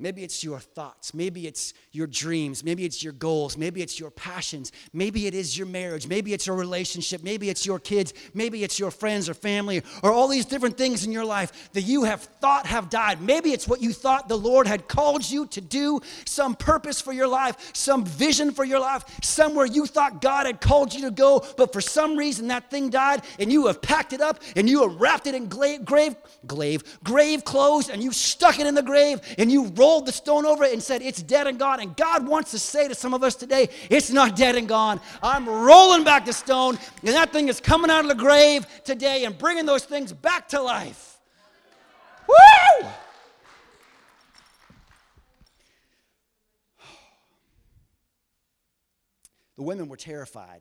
Maybe 0.00 0.22
it's 0.22 0.44
your 0.44 0.60
thoughts. 0.60 1.12
Maybe 1.12 1.48
it's 1.48 1.74
your 1.90 2.06
dreams. 2.06 2.62
Maybe 2.62 2.84
it's 2.84 3.02
your 3.02 3.12
goals. 3.12 3.56
Maybe 3.56 3.82
it's 3.82 3.98
your 3.98 4.12
passions. 4.12 4.70
Maybe 4.92 5.26
it 5.26 5.34
is 5.34 5.58
your 5.58 5.66
marriage. 5.66 6.06
Maybe 6.06 6.32
it's 6.32 6.46
your 6.46 6.54
relationship. 6.54 7.24
Maybe 7.24 7.50
it's 7.50 7.66
your 7.66 7.80
kids. 7.80 8.14
Maybe 8.32 8.62
it's 8.62 8.78
your 8.78 8.92
friends 8.92 9.28
or 9.28 9.34
family 9.34 9.82
or 10.04 10.12
all 10.12 10.28
these 10.28 10.44
different 10.44 10.78
things 10.78 11.04
in 11.04 11.10
your 11.10 11.24
life 11.24 11.72
that 11.72 11.82
you 11.82 12.04
have 12.04 12.22
thought 12.22 12.64
have 12.66 12.90
died. 12.90 13.20
Maybe 13.20 13.50
it's 13.50 13.66
what 13.66 13.82
you 13.82 13.92
thought 13.92 14.28
the 14.28 14.38
Lord 14.38 14.68
had 14.68 14.86
called 14.86 15.28
you 15.28 15.46
to 15.48 15.60
do, 15.60 16.00
some 16.24 16.54
purpose 16.54 17.00
for 17.00 17.12
your 17.12 17.26
life, 17.26 17.72
some 17.74 18.04
vision 18.04 18.52
for 18.52 18.64
your 18.64 18.78
life, 18.78 19.04
somewhere 19.20 19.66
you 19.66 19.84
thought 19.84 20.22
God 20.22 20.46
had 20.46 20.60
called 20.60 20.94
you 20.94 21.02
to 21.06 21.10
go, 21.10 21.44
but 21.56 21.72
for 21.72 21.80
some 21.80 22.16
reason 22.16 22.46
that 22.48 22.70
thing 22.70 22.88
died 22.88 23.22
and 23.40 23.50
you 23.50 23.66
have 23.66 23.82
packed 23.82 24.12
it 24.12 24.20
up 24.20 24.40
and 24.54 24.70
you 24.70 24.88
have 24.88 25.00
wrapped 25.00 25.26
it 25.26 25.34
in 25.34 25.48
grave, 25.48 25.84
grave, 25.84 26.16
grave, 27.02 27.44
clothes 27.44 27.90
and 27.90 28.00
you 28.00 28.12
stuck 28.12 28.60
it 28.60 28.66
in 28.68 28.76
the 28.76 28.82
grave 28.82 29.20
and 29.38 29.50
you 29.50 29.66
rolled 29.74 29.87
rolled 29.88 30.04
the 30.06 30.12
stone 30.12 30.44
over 30.44 30.64
it 30.64 30.72
and 30.72 30.82
said, 30.82 31.00
It's 31.00 31.22
dead 31.22 31.46
and 31.46 31.58
gone. 31.58 31.80
And 31.80 31.96
God 31.96 32.26
wants 32.26 32.50
to 32.50 32.58
say 32.58 32.88
to 32.88 32.94
some 32.94 33.14
of 33.14 33.22
us 33.22 33.34
today, 33.34 33.70
It's 33.88 34.10
not 34.10 34.36
dead 34.36 34.54
and 34.54 34.68
gone. 34.68 35.00
I'm 35.22 35.48
rolling 35.48 36.04
back 36.04 36.26
the 36.26 36.32
stone, 36.32 36.78
and 37.02 37.14
that 37.14 37.32
thing 37.32 37.48
is 37.48 37.60
coming 37.60 37.90
out 37.90 38.02
of 38.02 38.08
the 38.08 38.14
grave 38.14 38.66
today 38.84 39.24
and 39.24 39.36
bringing 39.36 39.64
those 39.64 39.84
things 39.84 40.12
back 40.12 40.48
to 40.48 40.60
life. 40.60 41.18
Woo! 42.28 42.88
The 49.56 49.62
women 49.62 49.88
were 49.88 49.96
terrified, 49.96 50.60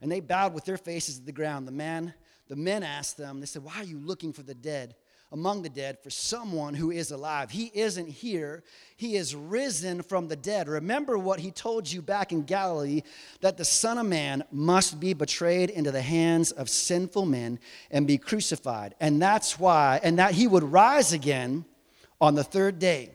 and 0.00 0.12
they 0.12 0.20
bowed 0.20 0.52
with 0.54 0.64
their 0.64 0.76
faces 0.76 1.18
to 1.18 1.24
the 1.24 1.32
ground. 1.32 1.66
The 1.66 1.72
man, 1.72 2.12
the 2.48 2.56
men 2.56 2.82
asked 2.82 3.16
them, 3.16 3.40
they 3.40 3.46
said, 3.46 3.64
Why 3.64 3.76
are 3.78 3.84
you 3.84 3.98
looking 3.98 4.34
for 4.34 4.42
the 4.42 4.54
dead? 4.54 4.94
Among 5.30 5.62
the 5.62 5.68
dead 5.68 5.98
for 6.02 6.10
someone 6.10 6.74
who 6.74 6.90
is 6.90 7.10
alive. 7.10 7.50
He 7.50 7.70
isn't 7.74 8.08
here, 8.08 8.62
he 8.96 9.16
is 9.16 9.34
risen 9.34 10.02
from 10.02 10.28
the 10.28 10.36
dead. 10.36 10.68
Remember 10.68 11.18
what 11.18 11.40
he 11.40 11.50
told 11.50 11.90
you 11.90 12.00
back 12.00 12.32
in 12.32 12.44
Galilee 12.44 13.02
that 13.40 13.56
the 13.56 13.64
Son 13.64 13.98
of 13.98 14.06
Man 14.06 14.42
must 14.50 14.98
be 14.98 15.12
betrayed 15.12 15.70
into 15.70 15.90
the 15.90 16.02
hands 16.02 16.50
of 16.52 16.70
sinful 16.70 17.26
men 17.26 17.58
and 17.90 18.06
be 18.06 18.16
crucified. 18.16 18.94
And 19.00 19.20
that's 19.20 19.58
why, 19.58 20.00
and 20.02 20.18
that 20.18 20.32
he 20.32 20.46
would 20.46 20.64
rise 20.64 21.12
again 21.12 21.66
on 22.20 22.34
the 22.34 22.44
third 22.44 22.78
day. 22.78 23.12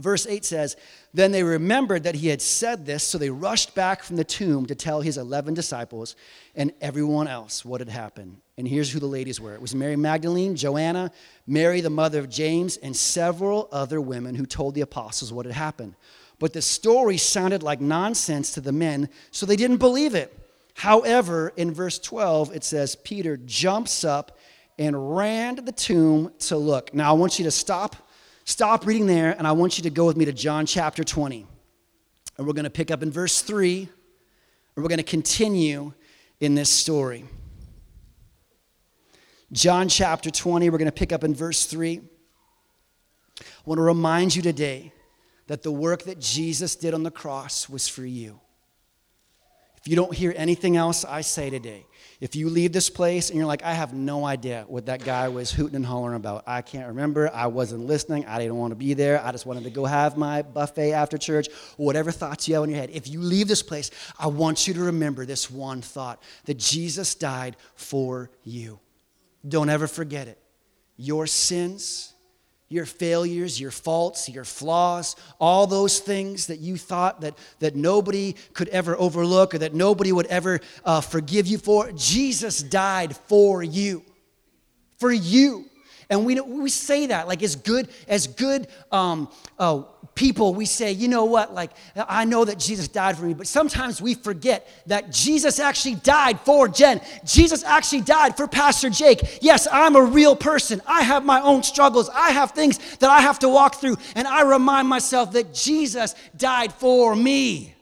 Verse 0.00 0.26
8 0.26 0.44
says, 0.44 0.76
Then 1.12 1.32
they 1.32 1.44
remembered 1.44 2.04
that 2.04 2.16
he 2.16 2.28
had 2.28 2.42
said 2.42 2.84
this, 2.84 3.04
so 3.04 3.18
they 3.18 3.30
rushed 3.30 3.74
back 3.74 4.02
from 4.02 4.16
the 4.16 4.24
tomb 4.24 4.66
to 4.66 4.74
tell 4.74 5.00
his 5.00 5.18
11 5.18 5.54
disciples 5.54 6.16
and 6.54 6.72
everyone 6.80 7.28
else 7.28 7.64
what 7.64 7.80
had 7.80 7.88
happened. 7.88 8.38
And 8.56 8.68
here's 8.68 8.90
who 8.90 9.00
the 9.00 9.06
ladies 9.06 9.40
were 9.40 9.54
it 9.54 9.60
was 9.60 9.74
Mary 9.74 9.96
Magdalene, 9.96 10.56
Joanna, 10.56 11.10
Mary, 11.46 11.80
the 11.80 11.90
mother 11.90 12.18
of 12.18 12.28
James, 12.28 12.76
and 12.76 12.96
several 12.96 13.68
other 13.72 14.00
women 14.00 14.34
who 14.34 14.46
told 14.46 14.74
the 14.74 14.82
apostles 14.82 15.32
what 15.32 15.46
had 15.46 15.54
happened. 15.54 15.94
But 16.38 16.52
the 16.52 16.62
story 16.62 17.16
sounded 17.16 17.62
like 17.62 17.80
nonsense 17.80 18.52
to 18.54 18.60
the 18.60 18.72
men, 18.72 19.08
so 19.30 19.46
they 19.46 19.56
didn't 19.56 19.78
believe 19.78 20.14
it. 20.14 20.36
However, 20.74 21.52
in 21.56 21.72
verse 21.72 21.98
12, 21.98 22.54
it 22.54 22.64
says, 22.64 22.96
Peter 22.96 23.36
jumps 23.36 24.04
up 24.04 24.38
and 24.78 25.16
ran 25.16 25.56
to 25.56 25.62
the 25.62 25.72
tomb 25.72 26.32
to 26.40 26.56
look. 26.56 26.92
Now, 26.92 27.10
I 27.10 27.12
want 27.12 27.38
you 27.38 27.44
to 27.44 27.50
stop 27.52 27.96
Stop 28.46 28.84
reading 28.84 29.06
there, 29.06 29.34
and 29.38 29.46
I 29.46 29.52
want 29.52 29.78
you 29.78 29.84
to 29.84 29.90
go 29.90 30.04
with 30.04 30.18
me 30.18 30.26
to 30.26 30.32
John 30.32 30.66
chapter 30.66 31.02
20. 31.02 31.46
And 32.36 32.46
we're 32.46 32.52
going 32.52 32.64
to 32.64 32.70
pick 32.70 32.90
up 32.90 33.02
in 33.02 33.10
verse 33.10 33.40
3, 33.40 33.78
and 33.78 33.88
we're 34.82 34.88
going 34.88 34.98
to 34.98 35.02
continue 35.02 35.94
in 36.40 36.54
this 36.54 36.68
story. 36.68 37.24
John 39.52 39.88
chapter 39.88 40.30
20, 40.30 40.70
we're 40.70 40.78
going 40.78 40.86
to 40.86 40.92
pick 40.92 41.12
up 41.12 41.24
in 41.24 41.34
verse 41.34 41.66
3. 41.66 42.00
I 43.40 43.44
want 43.64 43.78
to 43.78 43.82
remind 43.82 44.34
you 44.34 44.42
today 44.42 44.92
that 45.46 45.62
the 45.62 45.72
work 45.72 46.04
that 46.04 46.18
Jesus 46.18 46.76
did 46.76 46.94
on 46.94 47.02
the 47.02 47.10
cross 47.10 47.68
was 47.68 47.86
for 47.86 48.04
you. 48.04 48.40
If 49.84 49.88
you 49.88 49.96
don't 49.96 50.14
hear 50.14 50.32
anything 50.34 50.78
else 50.78 51.04
I 51.04 51.20
say 51.20 51.50
today, 51.50 51.84
if 52.18 52.34
you 52.34 52.48
leave 52.48 52.72
this 52.72 52.88
place 52.88 53.28
and 53.28 53.36
you're 53.36 53.46
like, 53.46 53.62
I 53.62 53.74
have 53.74 53.92
no 53.92 54.24
idea 54.24 54.64
what 54.66 54.86
that 54.86 55.04
guy 55.04 55.28
was 55.28 55.52
hooting 55.52 55.76
and 55.76 55.84
hollering 55.84 56.16
about, 56.16 56.44
I 56.46 56.62
can't 56.62 56.88
remember, 56.88 57.30
I 57.30 57.48
wasn't 57.48 57.84
listening, 57.84 58.24
I 58.24 58.38
didn't 58.38 58.56
want 58.56 58.70
to 58.70 58.76
be 58.76 58.94
there, 58.94 59.22
I 59.22 59.30
just 59.30 59.44
wanted 59.44 59.64
to 59.64 59.70
go 59.70 59.84
have 59.84 60.16
my 60.16 60.40
buffet 60.40 60.92
after 60.92 61.18
church, 61.18 61.48
whatever 61.76 62.10
thoughts 62.10 62.48
you 62.48 62.54
have 62.54 62.64
in 62.64 62.70
your 62.70 62.78
head, 62.78 62.88
if 62.94 63.08
you 63.08 63.20
leave 63.20 63.46
this 63.46 63.62
place, 63.62 63.90
I 64.18 64.28
want 64.28 64.66
you 64.66 64.72
to 64.72 64.80
remember 64.84 65.26
this 65.26 65.50
one 65.50 65.82
thought 65.82 66.22
that 66.46 66.56
Jesus 66.56 67.14
died 67.14 67.54
for 67.74 68.30
you. 68.42 68.80
Don't 69.46 69.68
ever 69.68 69.86
forget 69.86 70.28
it. 70.28 70.38
Your 70.96 71.26
sins, 71.26 72.14
your 72.68 72.86
failures, 72.86 73.60
your 73.60 73.70
faults, 73.70 74.28
your 74.28 74.44
flaws, 74.44 75.16
all 75.38 75.66
those 75.66 75.98
things 75.98 76.46
that 76.46 76.60
you 76.60 76.76
thought 76.76 77.20
that, 77.20 77.36
that 77.58 77.76
nobody 77.76 78.34
could 78.52 78.68
ever 78.68 78.96
overlook 78.98 79.54
or 79.54 79.58
that 79.58 79.74
nobody 79.74 80.12
would 80.12 80.26
ever 80.26 80.60
uh, 80.84 81.00
forgive 81.00 81.46
you 81.46 81.58
for, 81.58 81.92
Jesus 81.92 82.62
died 82.62 83.16
for 83.16 83.62
you. 83.62 84.02
For 84.98 85.12
you. 85.12 85.66
And 86.10 86.24
we, 86.24 86.40
we 86.40 86.70
say 86.70 87.06
that 87.06 87.28
like 87.28 87.42
as 87.42 87.56
good 87.56 87.88
as 88.08 88.26
good 88.26 88.68
um, 88.92 89.30
uh, 89.58 89.82
people, 90.14 90.54
we 90.54 90.64
say, 90.64 90.92
you 90.92 91.08
know 91.08 91.24
what, 91.24 91.54
like 91.54 91.70
I 91.96 92.24
know 92.24 92.44
that 92.44 92.58
Jesus 92.58 92.88
died 92.88 93.16
for 93.16 93.24
me, 93.24 93.34
but 93.34 93.46
sometimes 93.46 94.00
we 94.00 94.14
forget 94.14 94.68
that 94.86 95.10
Jesus 95.10 95.58
actually 95.58 95.96
died 95.96 96.40
for 96.40 96.68
Jen. 96.68 97.00
Jesus 97.24 97.64
actually 97.64 98.02
died 98.02 98.36
for 98.36 98.46
Pastor 98.46 98.90
Jake. 98.90 99.38
Yes, 99.40 99.66
I'm 99.70 99.96
a 99.96 100.02
real 100.02 100.36
person. 100.36 100.80
I 100.86 101.02
have 101.02 101.24
my 101.24 101.40
own 101.40 101.62
struggles. 101.62 102.08
I 102.10 102.30
have 102.30 102.52
things 102.52 102.78
that 102.96 103.10
I 103.10 103.20
have 103.20 103.38
to 103.40 103.48
walk 103.48 103.76
through, 103.76 103.96
and 104.14 104.26
I 104.26 104.42
remind 104.42 104.88
myself 104.88 105.32
that 105.32 105.52
Jesus 105.52 106.14
died 106.36 106.72
for 106.72 107.16
me. 107.16 107.73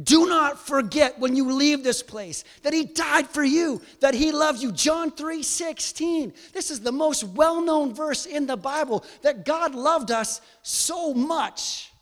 Do 0.00 0.28
not 0.28 0.58
forget 0.58 1.18
when 1.18 1.34
you 1.34 1.52
leave 1.52 1.82
this 1.82 2.02
place 2.02 2.44
that 2.62 2.72
he 2.72 2.84
died 2.84 3.28
for 3.28 3.42
you, 3.42 3.82
that 4.00 4.14
he 4.14 4.30
loves 4.30 4.62
you. 4.62 4.70
John 4.70 5.10
3 5.10 5.42
16. 5.42 6.32
This 6.52 6.70
is 6.70 6.80
the 6.80 6.92
most 6.92 7.24
well 7.24 7.60
known 7.60 7.92
verse 7.92 8.24
in 8.24 8.46
the 8.46 8.56
Bible 8.56 9.04
that 9.22 9.44
God 9.44 9.74
loved 9.74 10.10
us 10.10 10.40
so 10.62 11.12
much 11.12 11.92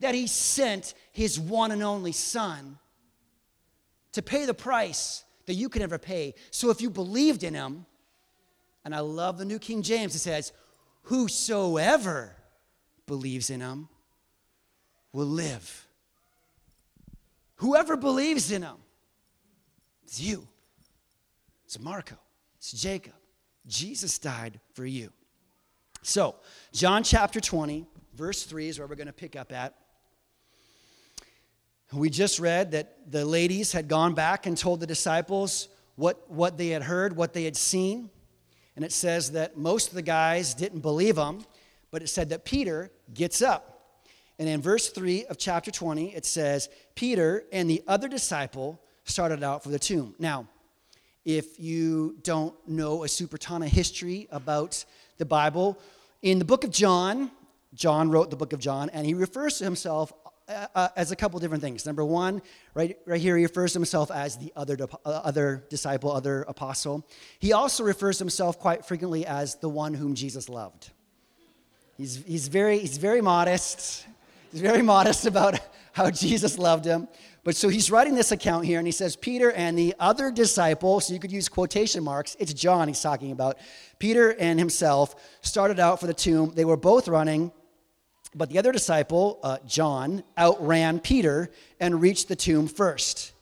that 0.00 0.14
he 0.14 0.26
sent 0.26 0.94
his 1.12 1.40
one 1.40 1.70
and 1.70 1.82
only 1.82 2.12
Son 2.12 2.78
to 4.12 4.22
pay 4.22 4.44
the 4.44 4.54
price 4.54 5.24
that 5.46 5.54
you 5.54 5.68
could 5.68 5.80
never 5.80 5.98
pay. 5.98 6.34
So 6.50 6.70
if 6.70 6.82
you 6.82 6.90
believed 6.90 7.42
in 7.42 7.54
him, 7.54 7.86
and 8.84 8.94
I 8.94 9.00
love 9.00 9.38
the 9.38 9.44
New 9.44 9.58
King 9.58 9.82
James, 9.82 10.14
it 10.14 10.20
says, 10.20 10.52
Whosoever 11.04 12.36
believes 13.06 13.48
in 13.48 13.60
him 13.60 13.88
will 15.12 15.26
live 15.26 15.86
Whoever 17.60 17.94
believes 17.94 18.50
in 18.50 18.62
him, 18.62 18.76
it's 20.02 20.18
you. 20.18 20.48
It's 21.66 21.78
Marco. 21.78 22.16
It's 22.56 22.72
Jacob. 22.72 23.12
Jesus 23.66 24.18
died 24.18 24.58
for 24.72 24.86
you. 24.86 25.12
So, 26.00 26.36
John 26.72 27.02
chapter 27.02 27.38
20, 27.38 27.86
verse 28.14 28.44
3 28.44 28.68
is 28.68 28.78
where 28.78 28.88
we're 28.88 28.94
going 28.94 29.08
to 29.08 29.12
pick 29.12 29.36
up 29.36 29.52
at. 29.52 29.74
We 31.92 32.08
just 32.08 32.40
read 32.40 32.70
that 32.70 33.10
the 33.12 33.26
ladies 33.26 33.72
had 33.72 33.88
gone 33.88 34.14
back 34.14 34.46
and 34.46 34.56
told 34.56 34.80
the 34.80 34.86
disciples 34.86 35.68
what, 35.96 36.30
what 36.30 36.56
they 36.56 36.68
had 36.68 36.82
heard, 36.82 37.14
what 37.14 37.34
they 37.34 37.44
had 37.44 37.58
seen. 37.58 38.08
And 38.74 38.86
it 38.86 38.92
says 38.92 39.32
that 39.32 39.58
most 39.58 39.88
of 39.88 39.94
the 39.94 40.02
guys 40.02 40.54
didn't 40.54 40.80
believe 40.80 41.16
them, 41.16 41.44
but 41.90 42.00
it 42.00 42.06
said 42.06 42.30
that 42.30 42.46
Peter 42.46 42.90
gets 43.12 43.42
up 43.42 43.79
and 44.40 44.48
in 44.48 44.62
verse 44.62 44.88
3 44.88 45.26
of 45.26 45.36
chapter 45.36 45.70
20, 45.70 46.14
it 46.14 46.24
says, 46.24 46.70
Peter 46.94 47.44
and 47.52 47.68
the 47.68 47.82
other 47.86 48.08
disciple 48.08 48.80
started 49.04 49.44
out 49.44 49.62
for 49.62 49.68
the 49.68 49.78
tomb. 49.78 50.14
Now, 50.18 50.48
if 51.26 51.60
you 51.60 52.16
don't 52.22 52.54
know 52.66 53.04
a 53.04 53.08
super 53.08 53.36
ton 53.36 53.62
of 53.62 53.68
history 53.68 54.28
about 54.30 54.82
the 55.18 55.26
Bible, 55.26 55.78
in 56.22 56.38
the 56.38 56.46
book 56.46 56.64
of 56.64 56.70
John, 56.70 57.30
John 57.74 58.10
wrote 58.10 58.30
the 58.30 58.36
book 58.36 58.54
of 58.54 58.60
John, 58.60 58.88
and 58.94 59.04
he 59.06 59.12
refers 59.12 59.58
to 59.58 59.64
himself 59.64 60.10
uh, 60.48 60.68
uh, 60.74 60.88
as 60.96 61.12
a 61.12 61.16
couple 61.16 61.38
different 61.38 61.62
things. 61.62 61.84
Number 61.84 62.02
one, 62.02 62.40
right, 62.72 62.96
right 63.04 63.20
here, 63.20 63.36
he 63.36 63.42
refers 63.42 63.74
to 63.74 63.78
himself 63.78 64.10
as 64.10 64.38
the 64.38 64.54
other, 64.56 64.78
uh, 65.04 65.10
other 65.22 65.66
disciple, 65.68 66.10
other 66.10 66.44
apostle. 66.48 67.06
He 67.40 67.52
also 67.52 67.84
refers 67.84 68.16
to 68.16 68.24
himself 68.24 68.58
quite 68.58 68.86
frequently 68.86 69.26
as 69.26 69.56
the 69.56 69.68
one 69.68 69.92
whom 69.92 70.14
Jesus 70.14 70.48
loved. 70.48 70.92
He's, 71.98 72.24
he's, 72.24 72.48
very, 72.48 72.78
he's 72.78 72.96
very 72.96 73.20
modest. 73.20 74.06
He's 74.52 74.60
very 74.60 74.82
modest 74.94 75.26
about 75.26 75.58
how 75.92 76.10
Jesus 76.10 76.58
loved 76.58 76.84
him. 76.84 77.08
But 77.42 77.56
so 77.56 77.68
he's 77.68 77.90
writing 77.90 78.14
this 78.14 78.32
account 78.32 78.66
here, 78.66 78.78
and 78.78 78.86
he 78.86 78.92
says, 78.92 79.16
Peter 79.16 79.50
and 79.52 79.76
the 79.76 79.94
other 79.98 80.30
disciple, 80.30 81.00
so 81.00 81.14
you 81.14 81.18
could 81.18 81.32
use 81.32 81.48
quotation 81.48 82.04
marks, 82.04 82.36
it's 82.38 82.52
John 82.52 82.86
he's 82.86 83.00
talking 83.00 83.32
about. 83.32 83.58
Peter 83.98 84.30
and 84.38 84.58
himself 84.58 85.14
started 85.40 85.80
out 85.80 86.00
for 86.00 86.06
the 86.06 86.14
tomb. 86.14 86.52
They 86.54 86.66
were 86.66 86.76
both 86.76 87.08
running, 87.08 87.50
but 88.34 88.50
the 88.50 88.58
other 88.58 88.72
disciple, 88.72 89.40
uh, 89.42 89.58
John, 89.66 90.22
outran 90.36 91.00
Peter 91.00 91.50
and 91.80 92.00
reached 92.00 92.28
the 92.28 92.36
tomb 92.36 92.68
first. 92.68 93.32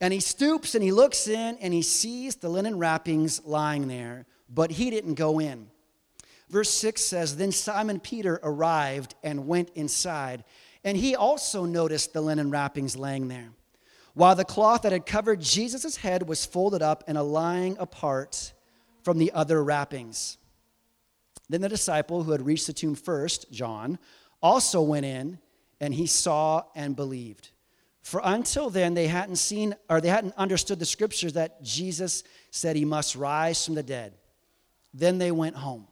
And 0.00 0.12
he 0.12 0.20
stoops 0.20 0.76
and 0.76 0.84
he 0.84 0.92
looks 0.92 1.26
in 1.26 1.58
and 1.58 1.74
he 1.74 1.82
sees 1.82 2.36
the 2.36 2.48
linen 2.48 2.78
wrappings 2.78 3.44
lying 3.44 3.88
there, 3.88 4.26
but 4.48 4.70
he 4.70 4.90
didn't 4.90 5.14
go 5.14 5.40
in. 5.40 5.68
Verse 6.50 6.70
6 6.70 7.02
says 7.02 7.36
Then 7.36 7.52
Simon 7.52 8.00
Peter 8.00 8.40
arrived 8.42 9.14
and 9.22 9.46
went 9.46 9.70
inside, 9.74 10.44
and 10.84 10.96
he 10.96 11.14
also 11.14 11.64
noticed 11.64 12.12
the 12.12 12.20
linen 12.20 12.50
wrappings 12.50 12.96
laying 12.96 13.28
there, 13.28 13.50
while 14.14 14.34
the 14.34 14.44
cloth 14.44 14.82
that 14.82 14.92
had 14.92 15.06
covered 15.06 15.40
Jesus' 15.40 15.96
head 15.96 16.28
was 16.28 16.46
folded 16.46 16.82
up 16.82 17.04
and 17.06 17.20
lying 17.20 17.76
apart 17.78 18.52
from 19.02 19.18
the 19.18 19.32
other 19.32 19.62
wrappings. 19.62 20.38
Then 21.48 21.60
the 21.60 21.68
disciple 21.68 22.22
who 22.22 22.32
had 22.32 22.44
reached 22.44 22.66
the 22.66 22.72
tomb 22.72 22.94
first, 22.94 23.50
John, 23.50 23.98
also 24.42 24.82
went 24.82 25.06
in, 25.06 25.38
and 25.80 25.94
he 25.94 26.06
saw 26.06 26.64
and 26.74 26.94
believed. 26.94 27.50
For 28.02 28.20
until 28.24 28.70
then, 28.70 28.94
they 28.94 29.06
hadn't 29.06 29.36
seen 29.36 29.74
or 29.88 30.00
they 30.00 30.08
hadn't 30.08 30.34
understood 30.36 30.78
the 30.78 30.86
scriptures 30.86 31.34
that 31.34 31.62
Jesus 31.62 32.24
said 32.50 32.74
he 32.74 32.84
must 32.84 33.16
rise 33.16 33.64
from 33.64 33.74
the 33.74 33.82
dead. 33.82 34.14
Then 34.94 35.18
they 35.18 35.30
went 35.30 35.56
home. 35.56 35.86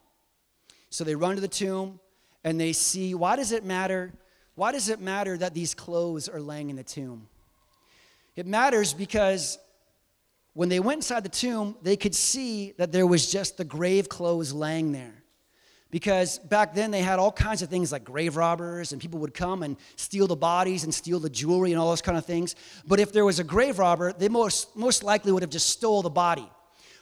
So 0.97 1.03
they 1.03 1.13
run 1.13 1.35
to 1.35 1.41
the 1.41 1.47
tomb 1.47 1.99
and 2.43 2.59
they 2.59 2.73
see 2.73 3.13
why 3.13 3.35
does 3.35 3.51
it 3.51 3.63
matter? 3.63 4.11
Why 4.55 4.71
does 4.71 4.89
it 4.89 4.99
matter 4.99 5.37
that 5.37 5.53
these 5.53 5.75
clothes 5.75 6.27
are 6.27 6.41
laying 6.41 6.71
in 6.71 6.75
the 6.75 6.81
tomb? 6.81 7.27
It 8.35 8.47
matters 8.47 8.95
because 8.95 9.59
when 10.53 10.69
they 10.69 10.79
went 10.79 10.97
inside 10.97 11.21
the 11.21 11.29
tomb, 11.29 11.75
they 11.83 11.97
could 11.97 12.15
see 12.15 12.73
that 12.79 12.91
there 12.91 13.05
was 13.05 13.31
just 13.31 13.57
the 13.57 13.63
grave 13.63 14.09
clothes 14.09 14.51
laying 14.53 14.91
there. 14.91 15.13
Because 15.91 16.39
back 16.39 16.73
then 16.73 16.89
they 16.89 17.03
had 17.03 17.19
all 17.19 17.31
kinds 17.31 17.61
of 17.61 17.69
things 17.69 17.91
like 17.91 18.03
grave 18.03 18.35
robbers, 18.35 18.91
and 18.91 18.99
people 18.99 19.19
would 19.19 19.35
come 19.35 19.61
and 19.61 19.77
steal 19.97 20.25
the 20.25 20.35
bodies 20.35 20.83
and 20.83 20.91
steal 20.91 21.19
the 21.19 21.29
jewelry 21.29 21.73
and 21.73 21.79
all 21.79 21.89
those 21.89 22.01
kind 22.01 22.17
of 22.17 22.25
things. 22.25 22.55
But 22.87 22.99
if 22.99 23.13
there 23.13 23.23
was 23.23 23.37
a 23.37 23.43
grave 23.43 23.77
robber, 23.77 24.13
they 24.13 24.29
most, 24.29 24.75
most 24.75 25.03
likely 25.03 25.31
would 25.31 25.43
have 25.43 25.51
just 25.51 25.69
stole 25.69 26.01
the 26.01 26.09
body. 26.09 26.49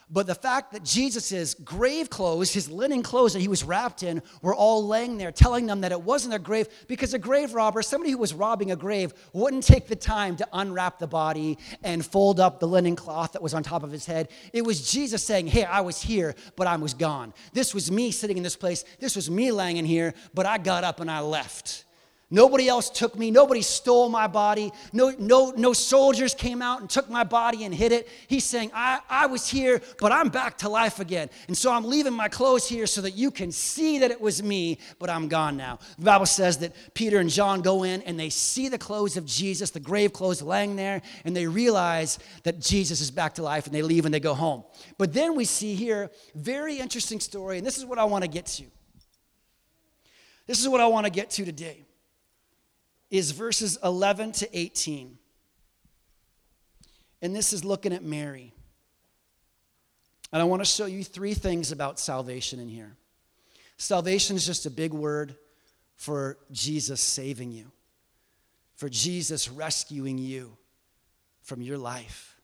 But 0.08 0.28
the 0.28 0.36
fact 0.36 0.72
that 0.72 0.84
Jesus' 0.84 1.54
grave 1.54 2.10
clothes, 2.10 2.52
his 2.52 2.70
linen 2.70 3.02
clothes 3.02 3.32
that 3.32 3.40
he 3.40 3.48
was 3.48 3.64
wrapped 3.64 4.04
in, 4.04 4.22
were 4.40 4.54
all 4.54 4.86
laying 4.86 5.18
there, 5.18 5.32
telling 5.32 5.66
them 5.66 5.80
that 5.80 5.90
it 5.90 6.00
wasn't 6.00 6.32
a 6.32 6.38
grave, 6.38 6.68
because 6.86 7.12
a 7.12 7.18
grave 7.18 7.54
robber, 7.54 7.82
somebody 7.82 8.12
who 8.12 8.18
was 8.18 8.32
robbing 8.32 8.70
a 8.70 8.76
grave, 8.76 9.12
wouldn't 9.32 9.64
take 9.64 9.88
the 9.88 9.96
time 9.96 10.36
to 10.36 10.46
unwrap 10.52 11.00
the 11.00 11.08
body 11.08 11.58
and 11.82 12.06
fold 12.06 12.38
up 12.38 12.60
the 12.60 12.68
linen 12.68 12.94
cloth 12.94 13.32
that 13.32 13.42
was 13.42 13.52
on 13.52 13.64
top 13.64 13.82
of 13.82 13.90
his 13.90 14.06
head. 14.06 14.28
It 14.52 14.64
was 14.64 14.88
Jesus 14.92 15.24
saying, 15.24 15.48
Hey, 15.48 15.64
I 15.64 15.80
was 15.80 16.00
here, 16.00 16.36
but 16.54 16.68
I 16.68 16.76
was 16.76 16.94
gone. 16.94 17.34
This 17.52 17.74
was 17.74 17.90
me 17.90 18.12
sitting 18.12 18.36
in 18.36 18.44
this 18.44 18.56
place. 18.56 18.84
This 19.00 19.16
was 19.16 19.28
me 19.28 19.50
laying 19.50 19.76
in 19.76 19.84
here, 19.84 20.14
but 20.34 20.46
I 20.46 20.58
got 20.58 20.84
up 20.84 21.00
and 21.00 21.10
I 21.10 21.18
left. 21.18 21.85
Nobody 22.28 22.66
else 22.66 22.90
took 22.90 23.16
me. 23.16 23.30
Nobody 23.30 23.62
stole 23.62 24.08
my 24.08 24.26
body. 24.26 24.72
No, 24.92 25.14
no, 25.16 25.52
no 25.56 25.72
soldiers 25.72 26.34
came 26.34 26.60
out 26.60 26.80
and 26.80 26.90
took 26.90 27.08
my 27.08 27.22
body 27.22 27.62
and 27.62 27.72
hid 27.72 27.92
it. 27.92 28.08
He's 28.26 28.42
saying, 28.42 28.72
I, 28.74 28.98
I 29.08 29.26
was 29.26 29.46
here, 29.46 29.80
but 30.00 30.10
I'm 30.10 30.28
back 30.28 30.58
to 30.58 30.68
life 30.68 30.98
again. 30.98 31.30
And 31.46 31.56
so 31.56 31.70
I'm 31.70 31.84
leaving 31.84 32.12
my 32.12 32.26
clothes 32.26 32.68
here 32.68 32.88
so 32.88 33.00
that 33.02 33.12
you 33.12 33.30
can 33.30 33.52
see 33.52 34.00
that 34.00 34.10
it 34.10 34.20
was 34.20 34.42
me, 34.42 34.80
but 34.98 35.08
I'm 35.08 35.28
gone 35.28 35.56
now. 35.56 35.78
The 35.98 36.04
Bible 36.04 36.26
says 36.26 36.58
that 36.58 36.74
Peter 36.94 37.20
and 37.20 37.30
John 37.30 37.62
go 37.62 37.84
in 37.84 38.02
and 38.02 38.18
they 38.18 38.30
see 38.30 38.68
the 38.68 38.78
clothes 38.78 39.16
of 39.16 39.24
Jesus, 39.24 39.70
the 39.70 39.78
grave 39.78 40.12
clothes 40.12 40.42
laying 40.42 40.74
there, 40.74 41.02
and 41.24 41.36
they 41.36 41.46
realize 41.46 42.18
that 42.42 42.58
Jesus 42.58 43.00
is 43.00 43.12
back 43.12 43.34
to 43.34 43.44
life 43.44 43.66
and 43.66 43.74
they 43.74 43.82
leave 43.82 44.04
and 44.04 44.12
they 44.12 44.18
go 44.18 44.34
home. 44.34 44.64
But 44.98 45.12
then 45.12 45.36
we 45.36 45.44
see 45.44 45.76
here, 45.76 46.10
very 46.34 46.80
interesting 46.80 47.20
story, 47.20 47.58
and 47.58 47.66
this 47.66 47.78
is 47.78 47.84
what 47.84 48.00
I 48.00 48.04
want 48.04 48.24
to 48.24 48.28
get 48.28 48.46
to. 48.46 48.64
This 50.48 50.60
is 50.60 50.68
what 50.68 50.80
I 50.80 50.88
want 50.88 51.06
to 51.06 51.10
get 51.12 51.30
to 51.30 51.44
today 51.44 51.85
is 53.10 53.30
verses 53.30 53.78
11 53.82 54.32
to 54.32 54.58
18. 54.58 55.18
And 57.22 57.34
this 57.34 57.52
is 57.52 57.64
looking 57.64 57.92
at 57.92 58.02
Mary. 58.02 58.52
And 60.32 60.42
I 60.42 60.44
want 60.44 60.60
to 60.60 60.66
show 60.66 60.86
you 60.86 61.04
three 61.04 61.34
things 61.34 61.72
about 61.72 61.98
salvation 61.98 62.60
in 62.60 62.68
here. 62.68 62.96
Salvation 63.78 64.36
is 64.36 64.44
just 64.44 64.66
a 64.66 64.70
big 64.70 64.92
word 64.92 65.36
for 65.94 66.38
Jesus 66.50 67.00
saving 67.00 67.52
you, 67.52 67.70
for 68.74 68.88
Jesus 68.88 69.48
rescuing 69.48 70.18
you 70.18 70.56
from 71.42 71.62
your 71.62 71.78
life, 71.78 72.36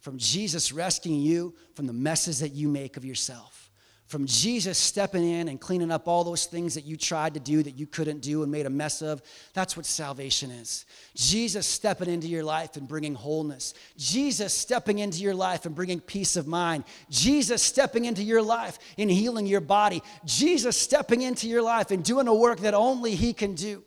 from 0.00 0.18
Jesus 0.18 0.72
rescuing 0.72 1.20
you 1.20 1.54
from 1.74 1.86
the 1.86 1.92
messes 1.92 2.40
that 2.40 2.50
you 2.50 2.68
make 2.68 2.96
of 2.96 3.04
yourself 3.04 3.67
from 4.08 4.24
Jesus 4.24 4.78
stepping 4.78 5.22
in 5.22 5.48
and 5.48 5.60
cleaning 5.60 5.90
up 5.90 6.08
all 6.08 6.24
those 6.24 6.46
things 6.46 6.74
that 6.74 6.86
you 6.86 6.96
tried 6.96 7.34
to 7.34 7.40
do 7.40 7.62
that 7.62 7.72
you 7.72 7.86
couldn't 7.86 8.20
do 8.20 8.42
and 8.42 8.50
made 8.50 8.64
a 8.64 8.70
mess 8.70 9.02
of. 9.02 9.20
That's 9.52 9.76
what 9.76 9.84
salvation 9.84 10.50
is. 10.50 10.86
Jesus 11.14 11.66
stepping 11.66 12.08
into 12.08 12.26
your 12.26 12.42
life 12.42 12.78
and 12.78 12.88
bringing 12.88 13.14
wholeness. 13.14 13.74
Jesus 13.98 14.54
stepping 14.54 14.98
into 14.98 15.18
your 15.18 15.34
life 15.34 15.66
and 15.66 15.74
bringing 15.74 16.00
peace 16.00 16.36
of 16.36 16.46
mind. 16.46 16.84
Jesus 17.10 17.62
stepping 17.62 18.06
into 18.06 18.22
your 18.22 18.40
life 18.40 18.78
and 18.96 19.10
healing 19.10 19.46
your 19.46 19.60
body. 19.60 20.02
Jesus 20.24 20.74
stepping 20.74 21.20
into 21.20 21.46
your 21.46 21.62
life 21.62 21.90
and 21.90 22.02
doing 22.02 22.28
a 22.28 22.34
work 22.34 22.60
that 22.60 22.72
only 22.72 23.14
He 23.14 23.34
can 23.34 23.54
do. 23.54 23.84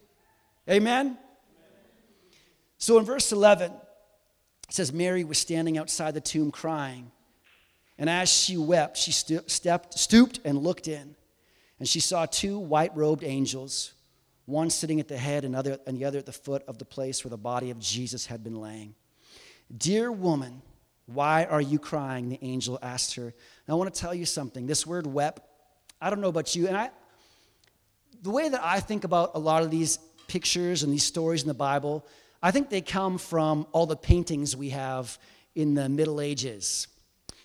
Amen? 0.69 1.17
So 2.77 2.99
in 2.99 3.05
verse 3.05 3.31
11, 3.31 3.71
it 3.71 3.79
says, 4.69 4.93
Mary 4.93 5.23
was 5.23 5.39
standing 5.39 5.79
outside 5.79 6.13
the 6.13 6.21
tomb 6.21 6.51
crying. 6.51 7.11
And 8.01 8.09
as 8.09 8.29
she 8.29 8.57
wept, 8.57 8.97
she 8.97 9.11
stu- 9.11 9.43
stepped, 9.45 9.93
stooped 9.93 10.39
and 10.43 10.57
looked 10.57 10.87
in. 10.87 11.15
And 11.77 11.87
she 11.87 11.99
saw 11.99 12.25
two 12.25 12.57
white 12.57 12.97
robed 12.97 13.23
angels, 13.23 13.93
one 14.45 14.71
sitting 14.71 14.99
at 14.99 15.07
the 15.07 15.19
head 15.19 15.45
and, 15.45 15.55
other, 15.55 15.77
and 15.85 15.95
the 15.95 16.05
other 16.05 16.17
at 16.17 16.25
the 16.25 16.31
foot 16.31 16.63
of 16.67 16.79
the 16.79 16.85
place 16.85 17.23
where 17.23 17.29
the 17.29 17.37
body 17.37 17.69
of 17.69 17.77
Jesus 17.77 18.25
had 18.25 18.43
been 18.43 18.59
laying. 18.59 18.95
Dear 19.77 20.11
woman, 20.11 20.63
why 21.05 21.45
are 21.45 21.61
you 21.61 21.77
crying? 21.77 22.29
The 22.29 22.39
angel 22.41 22.79
asked 22.81 23.13
her. 23.17 23.25
And 23.25 23.33
I 23.69 23.75
want 23.75 23.93
to 23.93 24.01
tell 24.01 24.15
you 24.15 24.25
something. 24.25 24.65
This 24.65 24.87
word 24.87 25.05
wept, 25.05 25.43
I 26.01 26.09
don't 26.09 26.21
know 26.21 26.29
about 26.29 26.55
you, 26.55 26.67
and 26.67 26.75
I, 26.75 26.89
the 28.23 28.31
way 28.31 28.49
that 28.49 28.63
I 28.63 28.79
think 28.79 29.03
about 29.03 29.31
a 29.35 29.39
lot 29.39 29.61
of 29.61 29.69
these 29.69 29.99
pictures 30.27 30.81
and 30.81 30.91
these 30.91 31.03
stories 31.03 31.43
in 31.43 31.47
the 31.47 31.53
Bible, 31.53 32.03
I 32.41 32.49
think 32.49 32.71
they 32.71 32.81
come 32.81 33.19
from 33.19 33.67
all 33.73 33.85
the 33.85 33.95
paintings 33.95 34.57
we 34.57 34.69
have 34.69 35.19
in 35.53 35.75
the 35.75 35.87
Middle 35.87 36.19
Ages. 36.19 36.87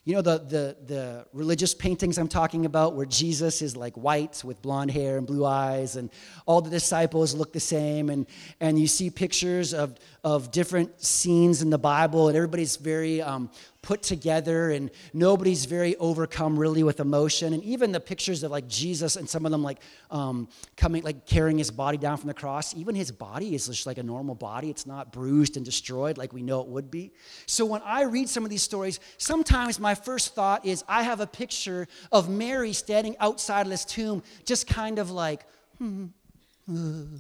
You 0.07 0.15
know 0.15 0.23
the, 0.23 0.39
the, 0.39 0.77
the 0.87 1.27
religious 1.33 1.75
paintings 1.75 2.17
I'm 2.17 2.29
talking 2.29 2.65
about 2.65 2.95
where 2.95 3.07
Jesus 3.07 3.61
is 3.61 3.77
like 3.77 3.95
white 3.97 4.41
with 4.45 4.63
blonde 4.63 4.93
hair 4.93 5.19
and 5.19 5.27
blue 5.27 5.45
eyes, 5.45 5.97
and 5.97 6.11
all 6.47 6.61
the 6.61 6.71
disciples 6.71 7.35
look 7.35 7.53
the 7.53 7.59
same, 7.59 8.09
and, 8.09 8.25
and 8.61 8.79
you 8.79 8.87
see 8.87 9.11
pictures 9.11 9.75
of, 9.75 9.99
of 10.23 10.53
different 10.53 11.03
scenes 11.03 11.61
in 11.61 11.71
the 11.71 11.79
Bible, 11.79 12.29
and 12.29 12.37
everybody's 12.37 12.77
very 12.77 13.21
um, 13.21 13.51
put 13.87 14.03
together 14.03 14.71
and 14.71 14.91
nobody's 15.15 15.65
very 15.65 15.95
overcome 15.97 16.59
really 16.59 16.83
with 16.83 16.99
emotion. 16.99 17.53
And 17.53 17.63
even 17.63 17.93
the 17.93 18.01
pictures 18.01 18.43
of 18.43 18.51
like 18.51 18.67
jesus 18.67 19.15
and 19.15 19.29
some 19.29 19.47
of 19.47 19.53
them 19.53 19.63
like 19.63 19.79
um, 20.11 20.49
coming 20.77 21.05
like 21.05 21.25
carrying 21.25 21.57
his 21.57 21.71
body 21.71 21.97
down 21.97 22.17
from 22.17 22.27
the 22.27 22.35
cross 22.35 22.75
even 22.75 22.97
his 22.97 23.13
body 23.13 23.55
is 23.55 23.69
just 23.69 23.87
like 23.87 23.99
a 23.99 24.03
normal 24.03 24.35
body. 24.35 24.71
It's 24.71 24.87
not 24.87 25.13
bruised 25.13 25.57
and 25.57 25.65
destroyed 25.65 26.19
like 26.19 26.33
we 26.33 26.43
know 26.43 26.61
it 26.63 26.67
would 26.67 26.91
be. 26.91 27.13
So 27.47 27.65
when 27.65 27.81
i 27.85 28.03
read 28.03 28.29
some 28.29 28.45
of 28.45 28.51
these 28.51 28.63
stories 28.63 28.99
sometimes 29.19 29.79
my 29.79 29.95
first 29.95 30.35
thought 30.35 30.67
is 30.67 30.85
i 30.89 31.03
have 31.03 31.21
a 31.21 31.27
picture 31.27 31.87
of 32.13 32.29
mary 32.29 32.73
standing 32.73 33.17
outside 33.21 33.63
of 33.63 33.71
this 33.71 33.85
tomb 33.85 34.23
just 34.45 34.67
kind 34.67 34.99
of 34.99 35.11
like 35.11 35.47
hmm, 35.79 36.07
uh, 36.71 37.19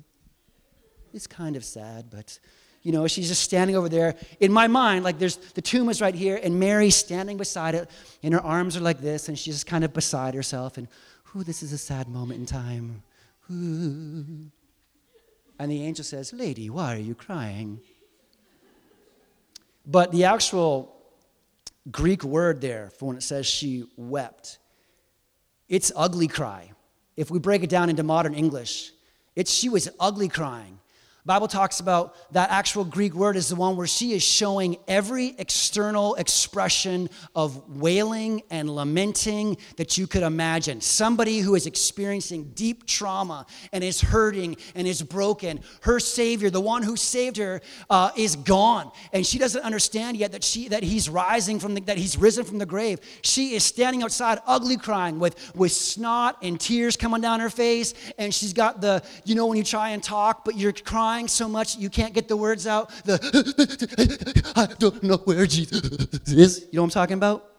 it's 1.14 1.26
kind 1.26 1.56
of 1.56 1.64
sad 1.64 2.06
but 2.10 2.38
you 2.86 2.92
know, 2.92 3.08
she's 3.08 3.26
just 3.26 3.42
standing 3.42 3.74
over 3.74 3.88
there. 3.88 4.14
In 4.38 4.52
my 4.52 4.68
mind, 4.68 5.02
like 5.02 5.18
there's 5.18 5.38
the 5.38 5.60
tomb 5.60 5.88
is 5.88 6.00
right 6.00 6.14
here, 6.14 6.38
and 6.40 6.60
Mary's 6.60 6.94
standing 6.94 7.36
beside 7.36 7.74
it, 7.74 7.90
and 8.22 8.32
her 8.32 8.40
arms 8.40 8.76
are 8.76 8.80
like 8.80 9.00
this, 9.00 9.28
and 9.28 9.36
she's 9.36 9.56
just 9.56 9.66
kind 9.66 9.82
of 9.82 9.92
beside 9.92 10.34
herself, 10.34 10.78
and 10.78 10.86
ooh, 11.34 11.42
this 11.42 11.64
is 11.64 11.72
a 11.72 11.78
sad 11.78 12.06
moment 12.06 12.38
in 12.38 12.46
time. 12.46 13.02
Ooh. 13.50 14.52
And 15.58 15.72
the 15.72 15.82
angel 15.82 16.04
says, 16.04 16.32
Lady, 16.32 16.70
why 16.70 16.94
are 16.94 17.00
you 17.00 17.16
crying? 17.16 17.80
But 19.84 20.12
the 20.12 20.22
actual 20.22 20.94
Greek 21.90 22.22
word 22.22 22.60
there 22.60 22.90
for 22.90 23.06
when 23.06 23.16
it 23.16 23.24
says 23.24 23.46
she 23.48 23.86
wept, 23.96 24.60
it's 25.68 25.90
ugly 25.96 26.28
cry. 26.28 26.70
If 27.16 27.32
we 27.32 27.40
break 27.40 27.64
it 27.64 27.70
down 27.70 27.90
into 27.90 28.04
modern 28.04 28.34
English, 28.34 28.92
it's 29.34 29.50
she 29.50 29.68
was 29.68 29.88
ugly 29.98 30.28
crying. 30.28 30.78
Bible 31.26 31.48
talks 31.48 31.80
about 31.80 32.14
that 32.32 32.50
actual 32.50 32.84
Greek 32.84 33.12
word 33.12 33.34
is 33.34 33.48
the 33.48 33.56
one 33.56 33.76
where 33.76 33.88
she 33.88 34.12
is 34.12 34.22
showing 34.22 34.76
every 34.86 35.34
external 35.38 36.14
expression 36.14 37.10
of 37.34 37.68
wailing 37.68 38.44
and 38.48 38.70
lamenting 38.70 39.56
that 39.76 39.98
you 39.98 40.06
could 40.06 40.22
imagine. 40.22 40.80
Somebody 40.80 41.40
who 41.40 41.56
is 41.56 41.66
experiencing 41.66 42.52
deep 42.54 42.86
trauma 42.86 43.44
and 43.72 43.82
is 43.82 44.00
hurting 44.00 44.56
and 44.76 44.86
is 44.86 45.02
broken. 45.02 45.58
Her 45.80 45.98
Savior, 45.98 46.48
the 46.48 46.60
one 46.60 46.84
who 46.84 46.96
saved 46.96 47.38
her, 47.38 47.60
uh, 47.90 48.12
is 48.16 48.36
gone, 48.36 48.92
and 49.12 49.26
she 49.26 49.40
doesn't 49.40 49.62
understand 49.62 50.16
yet 50.16 50.30
that 50.30 50.44
she 50.44 50.68
that 50.68 50.84
He's 50.84 51.10
rising 51.10 51.58
from 51.58 51.74
the, 51.74 51.80
that 51.82 51.98
He's 51.98 52.16
risen 52.16 52.44
from 52.44 52.58
the 52.58 52.66
grave. 52.66 53.00
She 53.22 53.54
is 53.54 53.64
standing 53.64 54.04
outside, 54.04 54.38
ugly 54.46 54.76
crying 54.76 55.18
with 55.18 55.56
with 55.56 55.72
snot 55.72 56.38
and 56.42 56.60
tears 56.60 56.96
coming 56.96 57.20
down 57.20 57.40
her 57.40 57.50
face, 57.50 57.94
and 58.16 58.32
she's 58.32 58.52
got 58.52 58.80
the 58.80 59.02
you 59.24 59.34
know 59.34 59.46
when 59.46 59.58
you 59.58 59.64
try 59.64 59.88
and 59.88 60.00
talk 60.00 60.44
but 60.44 60.56
you're 60.56 60.72
crying 60.72 61.15
crying 61.16 61.28
so 61.28 61.48
much 61.48 61.76
you 61.78 61.88
can't 61.88 62.12
get 62.12 62.28
the 62.28 62.36
words 62.36 62.66
out. 62.66 62.90
The 63.04 63.16
I 64.56 64.66
don't 64.78 65.02
know 65.02 65.16
where 65.16 65.46
Jesus 65.46 66.28
is. 66.30 66.60
You 66.70 66.76
know 66.76 66.82
what 66.82 66.88
I'm 66.88 66.90
talking 66.90 67.14
about? 67.14 67.52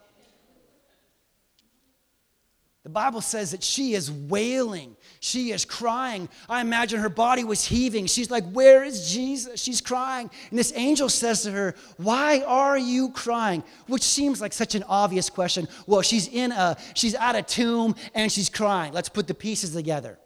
The 2.84 2.92
Bible 2.92 3.22
says 3.22 3.52
that 3.52 3.64
she 3.64 3.94
is 3.94 4.12
wailing. 4.12 4.96
She 5.20 5.52
is 5.52 5.66
crying. 5.66 6.30
I 6.48 6.62
imagine 6.62 7.00
her 7.00 7.10
body 7.10 7.44
was 7.44 7.66
heaving. 7.66 8.06
She's 8.06 8.30
like, 8.30 8.46
Where 8.52 8.84
is 8.84 9.12
Jesus? 9.12 9.60
She's 9.60 9.82
crying. 9.82 10.30
And 10.52 10.60
this 10.60 10.72
angel 10.76 11.10
says 11.10 11.42
to 11.42 11.52
her, 11.52 11.74
Why 11.98 12.44
are 12.46 12.78
you 12.78 13.10
crying? 13.10 13.64
Which 13.88 14.04
seems 14.04 14.40
like 14.40 14.54
such 14.54 14.76
an 14.76 14.84
obvious 14.84 15.32
question. 15.32 15.68
Well, 15.88 16.04
she's 16.04 16.28
in 16.28 16.52
a, 16.52 16.78
she's 16.94 17.16
at 17.16 17.36
a 17.36 17.42
tomb 17.42 17.96
and 18.14 18.32
she's 18.32 18.50
crying. 18.50 18.94
Let's 18.94 19.10
put 19.10 19.26
the 19.26 19.34
pieces 19.34 19.74
together. 19.74 20.20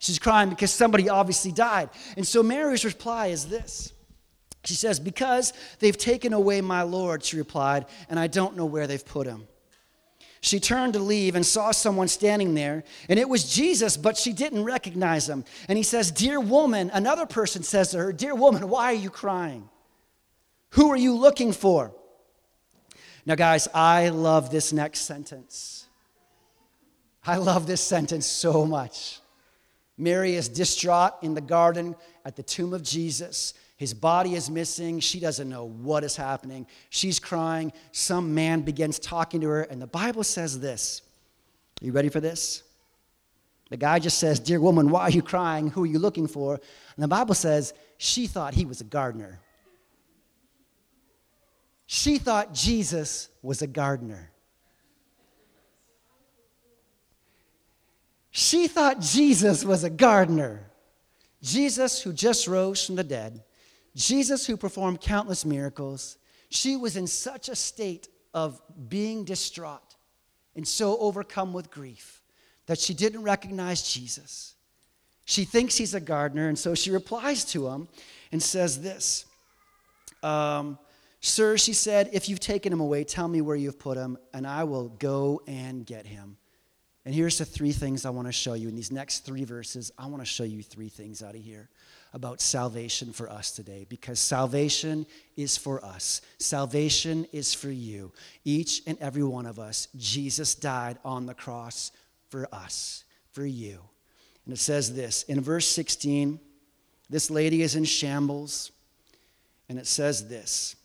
She's 0.00 0.18
crying 0.18 0.48
because 0.48 0.72
somebody 0.72 1.10
obviously 1.10 1.52
died. 1.52 1.90
And 2.16 2.26
so 2.26 2.42
Mary's 2.42 2.86
reply 2.86 3.28
is 3.28 3.46
this. 3.46 3.92
She 4.64 4.72
says, 4.74 4.98
Because 4.98 5.52
they've 5.78 5.96
taken 5.96 6.32
away 6.32 6.62
my 6.62 6.82
Lord, 6.82 7.22
she 7.22 7.36
replied, 7.36 7.84
and 8.08 8.18
I 8.18 8.26
don't 8.26 8.56
know 8.56 8.64
where 8.64 8.86
they've 8.86 9.04
put 9.04 9.26
him. 9.26 9.46
She 10.40 10.58
turned 10.58 10.94
to 10.94 10.98
leave 10.98 11.34
and 11.34 11.44
saw 11.44 11.70
someone 11.70 12.08
standing 12.08 12.54
there, 12.54 12.82
and 13.10 13.18
it 13.18 13.28
was 13.28 13.52
Jesus, 13.52 13.98
but 13.98 14.16
she 14.16 14.32
didn't 14.32 14.64
recognize 14.64 15.28
him. 15.28 15.44
And 15.68 15.76
he 15.76 15.84
says, 15.84 16.10
Dear 16.10 16.40
woman, 16.40 16.90
another 16.94 17.26
person 17.26 17.62
says 17.62 17.90
to 17.90 17.98
her, 17.98 18.12
Dear 18.12 18.34
woman, 18.34 18.70
why 18.70 18.86
are 18.86 18.94
you 18.94 19.10
crying? 19.10 19.68
Who 20.70 20.90
are 20.90 20.96
you 20.96 21.14
looking 21.14 21.52
for? 21.52 21.92
Now, 23.26 23.34
guys, 23.34 23.68
I 23.74 24.08
love 24.08 24.50
this 24.50 24.72
next 24.72 25.00
sentence. 25.00 25.86
I 27.26 27.36
love 27.36 27.66
this 27.66 27.82
sentence 27.82 28.24
so 28.24 28.64
much. 28.64 29.19
Mary 30.00 30.34
is 30.34 30.48
distraught 30.48 31.12
in 31.22 31.34
the 31.34 31.40
garden 31.40 31.94
at 32.24 32.34
the 32.34 32.42
tomb 32.42 32.72
of 32.72 32.82
Jesus. 32.82 33.54
His 33.76 33.92
body 33.92 34.34
is 34.34 34.50
missing. 34.50 34.98
She 34.98 35.20
doesn't 35.20 35.48
know 35.48 35.66
what 35.66 36.04
is 36.04 36.16
happening. 36.16 36.66
She's 36.88 37.20
crying. 37.20 37.72
Some 37.92 38.34
man 38.34 38.62
begins 38.62 38.98
talking 38.98 39.42
to 39.42 39.48
her, 39.48 39.62
and 39.62 39.80
the 39.80 39.86
Bible 39.86 40.24
says 40.24 40.58
this. 40.58 41.02
Are 41.80 41.84
you 41.84 41.92
ready 41.92 42.08
for 42.08 42.20
this? 42.20 42.62
The 43.68 43.76
guy 43.76 43.98
just 43.98 44.18
says, 44.18 44.40
Dear 44.40 44.60
woman, 44.60 44.90
why 44.90 45.02
are 45.02 45.10
you 45.10 45.22
crying? 45.22 45.68
Who 45.68 45.84
are 45.84 45.86
you 45.86 45.98
looking 45.98 46.26
for? 46.26 46.54
And 46.54 47.02
the 47.02 47.08
Bible 47.08 47.34
says 47.34 47.74
she 47.98 48.26
thought 48.26 48.54
he 48.54 48.64
was 48.64 48.80
a 48.80 48.84
gardener. 48.84 49.38
She 51.86 52.18
thought 52.18 52.54
Jesus 52.54 53.28
was 53.42 53.62
a 53.62 53.66
gardener. 53.66 54.29
She 58.30 58.68
thought 58.68 59.00
Jesus 59.00 59.64
was 59.64 59.84
a 59.84 59.90
gardener. 59.90 60.70
Jesus, 61.42 62.02
who 62.02 62.12
just 62.12 62.46
rose 62.46 62.84
from 62.84 62.96
the 62.96 63.04
dead, 63.04 63.42
Jesus, 63.96 64.46
who 64.46 64.56
performed 64.56 65.00
countless 65.00 65.44
miracles, 65.44 66.18
she 66.48 66.76
was 66.76 66.96
in 66.96 67.06
such 67.06 67.48
a 67.48 67.56
state 67.56 68.08
of 68.34 68.60
being 68.88 69.24
distraught 69.24 69.96
and 70.54 70.66
so 70.66 70.98
overcome 70.98 71.52
with 71.52 71.70
grief 71.70 72.22
that 72.66 72.78
she 72.78 72.94
didn't 72.94 73.22
recognize 73.22 73.82
Jesus. 73.92 74.54
She 75.24 75.44
thinks 75.44 75.76
he's 75.76 75.94
a 75.94 76.00
gardener, 76.00 76.48
and 76.48 76.58
so 76.58 76.74
she 76.74 76.90
replies 76.90 77.44
to 77.46 77.68
him 77.68 77.88
and 78.32 78.42
says 78.42 78.80
this 78.82 79.24
um, 80.22 80.78
Sir, 81.20 81.56
she 81.58 81.72
said, 81.72 82.10
if 82.12 82.28
you've 82.28 82.40
taken 82.40 82.72
him 82.72 82.80
away, 82.80 83.04
tell 83.04 83.28
me 83.28 83.40
where 83.40 83.56
you've 83.56 83.78
put 83.78 83.96
him, 83.96 84.16
and 84.32 84.46
I 84.46 84.64
will 84.64 84.88
go 84.88 85.42
and 85.46 85.84
get 85.84 86.06
him. 86.06 86.36
And 87.04 87.14
here's 87.14 87.38
the 87.38 87.44
three 87.44 87.72
things 87.72 88.04
I 88.04 88.10
want 88.10 88.28
to 88.28 88.32
show 88.32 88.54
you. 88.54 88.68
In 88.68 88.76
these 88.76 88.92
next 88.92 89.20
three 89.20 89.44
verses, 89.44 89.90
I 89.98 90.06
want 90.06 90.22
to 90.22 90.26
show 90.26 90.44
you 90.44 90.62
three 90.62 90.90
things 90.90 91.22
out 91.22 91.34
of 91.34 91.40
here 91.42 91.70
about 92.12 92.40
salvation 92.40 93.12
for 93.12 93.30
us 93.30 93.52
today 93.52 93.86
because 93.88 94.18
salvation 94.18 95.06
is 95.36 95.56
for 95.56 95.82
us. 95.84 96.20
Salvation 96.38 97.26
is 97.32 97.54
for 97.54 97.70
you. 97.70 98.12
Each 98.44 98.82
and 98.86 98.98
every 98.98 99.22
one 99.22 99.46
of 99.46 99.58
us, 99.58 99.88
Jesus 99.96 100.54
died 100.54 100.98
on 101.04 101.24
the 101.24 101.34
cross 101.34 101.92
for 102.28 102.46
us, 102.52 103.04
for 103.32 103.46
you. 103.46 103.80
And 104.44 104.52
it 104.52 104.58
says 104.58 104.94
this 104.94 105.22
in 105.24 105.40
verse 105.40 105.66
16 105.66 106.38
this 107.10 107.28
lady 107.28 107.62
is 107.62 107.74
in 107.74 107.84
shambles, 107.84 108.70
and 109.68 109.80
it 109.80 109.88
says 109.88 110.28
this 110.28 110.76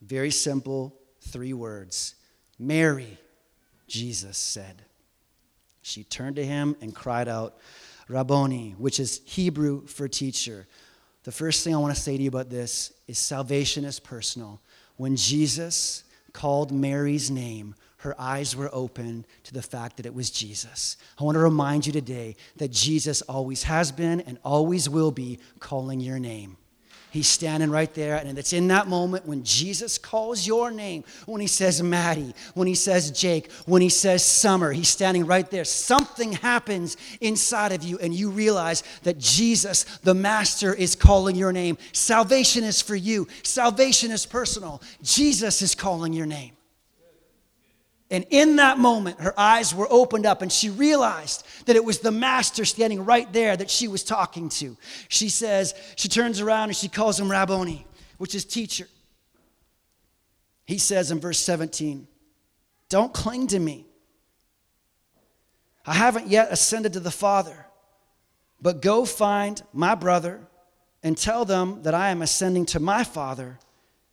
very 0.00 0.30
simple 0.30 0.96
three 1.20 1.52
words 1.52 2.14
Mary, 2.58 3.18
Jesus 3.88 4.38
said. 4.38 4.84
She 5.82 6.04
turned 6.04 6.36
to 6.36 6.44
him 6.44 6.76
and 6.80 6.94
cried 6.94 7.28
out, 7.28 7.58
Rabboni, 8.08 8.74
which 8.78 9.00
is 9.00 9.20
Hebrew 9.24 9.86
for 9.86 10.08
teacher. 10.08 10.66
The 11.24 11.32
first 11.32 11.62
thing 11.62 11.74
I 11.74 11.78
want 11.78 11.94
to 11.94 12.00
say 12.00 12.16
to 12.16 12.22
you 12.22 12.28
about 12.28 12.50
this 12.50 12.92
is 13.06 13.18
salvation 13.18 13.84
is 13.84 14.00
personal. 14.00 14.60
When 14.96 15.16
Jesus 15.16 16.04
called 16.32 16.72
Mary's 16.72 17.30
name, 17.30 17.74
her 17.98 18.20
eyes 18.20 18.56
were 18.56 18.70
open 18.72 19.24
to 19.44 19.54
the 19.54 19.62
fact 19.62 19.96
that 19.96 20.06
it 20.06 20.14
was 20.14 20.30
Jesus. 20.30 20.96
I 21.20 21.24
want 21.24 21.36
to 21.36 21.40
remind 21.40 21.86
you 21.86 21.92
today 21.92 22.34
that 22.56 22.72
Jesus 22.72 23.22
always 23.22 23.62
has 23.62 23.92
been 23.92 24.20
and 24.22 24.38
always 24.44 24.88
will 24.88 25.12
be 25.12 25.38
calling 25.60 26.00
your 26.00 26.18
name. 26.18 26.56
He's 27.12 27.28
standing 27.28 27.70
right 27.70 27.92
there. 27.92 28.16
And 28.16 28.38
it's 28.38 28.54
in 28.54 28.68
that 28.68 28.88
moment 28.88 29.26
when 29.26 29.44
Jesus 29.44 29.98
calls 29.98 30.46
your 30.46 30.70
name, 30.70 31.04
when 31.26 31.42
he 31.42 31.46
says 31.46 31.82
Maddie, 31.82 32.34
when 32.54 32.66
he 32.66 32.74
says 32.74 33.10
Jake, 33.10 33.52
when 33.66 33.82
he 33.82 33.90
says 33.90 34.24
Summer, 34.24 34.72
he's 34.72 34.88
standing 34.88 35.26
right 35.26 35.48
there. 35.50 35.66
Something 35.66 36.32
happens 36.32 36.96
inside 37.20 37.72
of 37.72 37.82
you, 37.82 37.98
and 37.98 38.14
you 38.14 38.30
realize 38.30 38.82
that 39.02 39.18
Jesus, 39.18 39.84
the 39.98 40.14
Master, 40.14 40.72
is 40.72 40.94
calling 40.94 41.36
your 41.36 41.52
name. 41.52 41.76
Salvation 41.92 42.64
is 42.64 42.80
for 42.80 42.96
you, 42.96 43.28
salvation 43.42 44.10
is 44.10 44.24
personal. 44.24 44.80
Jesus 45.02 45.60
is 45.60 45.74
calling 45.74 46.14
your 46.14 46.24
name. 46.24 46.52
And 48.12 48.26
in 48.28 48.56
that 48.56 48.78
moment, 48.78 49.20
her 49.20 49.32
eyes 49.40 49.74
were 49.74 49.88
opened 49.88 50.26
up 50.26 50.42
and 50.42 50.52
she 50.52 50.68
realized 50.68 51.46
that 51.64 51.76
it 51.76 51.84
was 51.84 52.00
the 52.00 52.10
master 52.10 52.66
standing 52.66 53.06
right 53.06 53.32
there 53.32 53.56
that 53.56 53.70
she 53.70 53.88
was 53.88 54.04
talking 54.04 54.50
to. 54.50 54.76
She 55.08 55.30
says, 55.30 55.74
she 55.96 56.10
turns 56.10 56.38
around 56.38 56.68
and 56.68 56.76
she 56.76 56.88
calls 56.88 57.18
him 57.18 57.30
Rabboni, 57.30 57.86
which 58.18 58.34
is 58.34 58.44
teacher. 58.44 58.86
He 60.66 60.76
says 60.76 61.10
in 61.10 61.20
verse 61.20 61.38
17, 61.38 62.06
Don't 62.90 63.14
cling 63.14 63.46
to 63.46 63.58
me. 63.58 63.86
I 65.86 65.94
haven't 65.94 66.26
yet 66.26 66.52
ascended 66.52 66.92
to 66.92 67.00
the 67.00 67.10
Father, 67.10 67.64
but 68.60 68.82
go 68.82 69.06
find 69.06 69.62
my 69.72 69.94
brother 69.94 70.46
and 71.02 71.16
tell 71.16 71.46
them 71.46 71.82
that 71.84 71.94
I 71.94 72.10
am 72.10 72.20
ascending 72.20 72.66
to 72.66 72.78
my 72.78 73.04
Father 73.04 73.58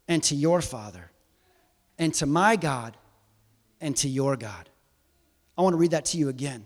and 0.08 0.24
to 0.24 0.36
your 0.36 0.62
Father 0.62 1.12
and 1.98 2.14
to 2.14 2.26
my 2.26 2.56
God 2.56 2.96
and 3.82 3.96
to 3.98 4.10
your 4.10 4.36
God. 4.36 4.70
I 5.58 5.62
want 5.62 5.74
to 5.74 5.78
read 5.78 5.92
that 5.92 6.06
to 6.06 6.18
you 6.18 6.30
again. 6.30 6.66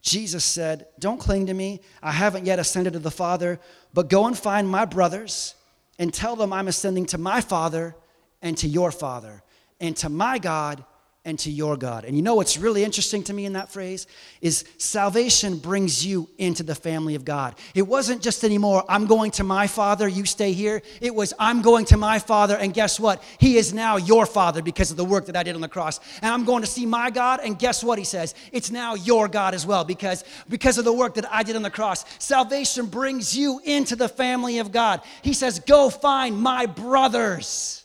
Jesus 0.00 0.44
said, 0.44 0.86
Don't 0.98 1.18
cling 1.18 1.46
to 1.46 1.54
me. 1.54 1.80
I 2.02 2.12
haven't 2.12 2.46
yet 2.46 2.58
ascended 2.58 2.94
to 2.94 2.98
the 2.98 3.10
Father, 3.10 3.60
but 3.94 4.08
go 4.08 4.26
and 4.26 4.36
find 4.36 4.68
my 4.68 4.84
brothers 4.84 5.54
and 5.98 6.12
tell 6.12 6.34
them 6.36 6.52
I'm 6.52 6.68
ascending 6.68 7.06
to 7.06 7.18
my 7.18 7.40
Father 7.40 7.94
and 8.40 8.56
to 8.58 8.68
your 8.68 8.90
Father 8.90 9.42
and 9.80 9.96
to 9.98 10.08
my 10.08 10.38
God 10.38 10.84
and 11.24 11.38
to 11.38 11.50
your 11.50 11.76
God. 11.76 12.04
And 12.04 12.16
you 12.16 12.22
know 12.22 12.34
what's 12.34 12.58
really 12.58 12.82
interesting 12.82 13.22
to 13.24 13.32
me 13.32 13.46
in 13.46 13.52
that 13.52 13.70
phrase 13.70 14.08
is 14.40 14.64
salvation 14.76 15.58
brings 15.58 16.04
you 16.04 16.28
into 16.36 16.64
the 16.64 16.74
family 16.74 17.14
of 17.14 17.24
God. 17.24 17.54
It 17.76 17.82
wasn't 17.82 18.22
just 18.22 18.42
anymore, 18.42 18.84
I'm 18.88 19.06
going 19.06 19.30
to 19.32 19.44
my 19.44 19.68
Father, 19.68 20.08
you 20.08 20.24
stay 20.24 20.52
here. 20.52 20.82
It 21.00 21.14
was, 21.14 21.32
I'm 21.38 21.62
going 21.62 21.84
to 21.86 21.96
my 21.96 22.18
Father, 22.18 22.56
and 22.56 22.74
guess 22.74 22.98
what? 22.98 23.22
He 23.38 23.56
is 23.56 23.72
now 23.72 23.96
your 23.98 24.26
Father 24.26 24.62
because 24.62 24.90
of 24.90 24.96
the 24.96 25.04
work 25.04 25.26
that 25.26 25.36
I 25.36 25.44
did 25.44 25.54
on 25.54 25.60
the 25.60 25.68
cross. 25.68 26.00
And 26.22 26.32
I'm 26.32 26.44
going 26.44 26.62
to 26.62 26.68
see 26.68 26.86
my 26.86 27.10
God, 27.10 27.40
and 27.44 27.56
guess 27.56 27.84
what 27.84 27.98
he 27.98 28.04
says? 28.04 28.34
It's 28.50 28.72
now 28.72 28.94
your 28.94 29.28
God 29.28 29.54
as 29.54 29.64
well 29.64 29.84
because, 29.84 30.24
because 30.48 30.76
of 30.76 30.84
the 30.84 30.92
work 30.92 31.14
that 31.14 31.32
I 31.32 31.44
did 31.44 31.54
on 31.54 31.62
the 31.62 31.70
cross. 31.70 32.04
Salvation 32.18 32.86
brings 32.86 33.36
you 33.36 33.60
into 33.64 33.94
the 33.94 34.08
family 34.08 34.58
of 34.58 34.72
God. 34.72 35.02
He 35.22 35.34
says, 35.34 35.60
Go 35.60 35.88
find 35.88 36.36
my 36.36 36.66
brothers 36.66 37.81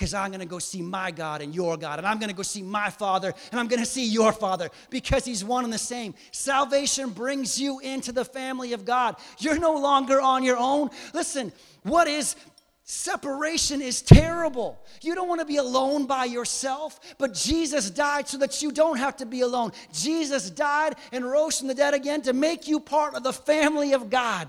because 0.00 0.14
I'm 0.14 0.30
going 0.30 0.40
to 0.40 0.46
go 0.46 0.58
see 0.58 0.80
my 0.80 1.10
God 1.10 1.42
and 1.42 1.54
your 1.54 1.76
God, 1.76 1.98
and 1.98 2.08
I'm 2.08 2.18
going 2.18 2.30
to 2.30 2.34
go 2.34 2.42
see 2.42 2.62
my 2.62 2.88
Father, 2.88 3.34
and 3.50 3.60
I'm 3.60 3.68
going 3.68 3.80
to 3.80 3.86
see 3.86 4.06
your 4.06 4.32
Father 4.32 4.70
because 4.88 5.26
He's 5.26 5.44
one 5.44 5.62
and 5.62 5.70
the 5.70 5.76
same. 5.76 6.14
Salvation 6.32 7.10
brings 7.10 7.60
you 7.60 7.80
into 7.80 8.10
the 8.10 8.24
family 8.24 8.72
of 8.72 8.86
God. 8.86 9.16
You're 9.38 9.58
no 9.58 9.74
longer 9.74 10.18
on 10.18 10.42
your 10.42 10.56
own. 10.56 10.88
Listen, 11.12 11.52
what 11.82 12.08
is 12.08 12.34
Separation 12.82 13.80
is 13.80 14.02
terrible. 14.02 14.76
You 15.00 15.14
don't 15.14 15.28
want 15.28 15.40
to 15.40 15.46
be 15.46 15.58
alone 15.58 16.06
by 16.06 16.24
yourself, 16.24 16.98
but 17.18 17.34
Jesus 17.34 17.88
died 17.88 18.26
so 18.26 18.38
that 18.38 18.62
you 18.62 18.72
don't 18.72 18.96
have 18.96 19.16
to 19.18 19.26
be 19.26 19.42
alone. 19.42 19.70
Jesus 19.92 20.50
died 20.50 20.96
and 21.12 21.24
rose 21.24 21.60
from 21.60 21.68
the 21.68 21.74
dead 21.74 21.94
again 21.94 22.20
to 22.22 22.32
make 22.32 22.66
you 22.66 22.80
part 22.80 23.14
of 23.14 23.22
the 23.22 23.32
family 23.32 23.92
of 23.92 24.10
God. 24.10 24.48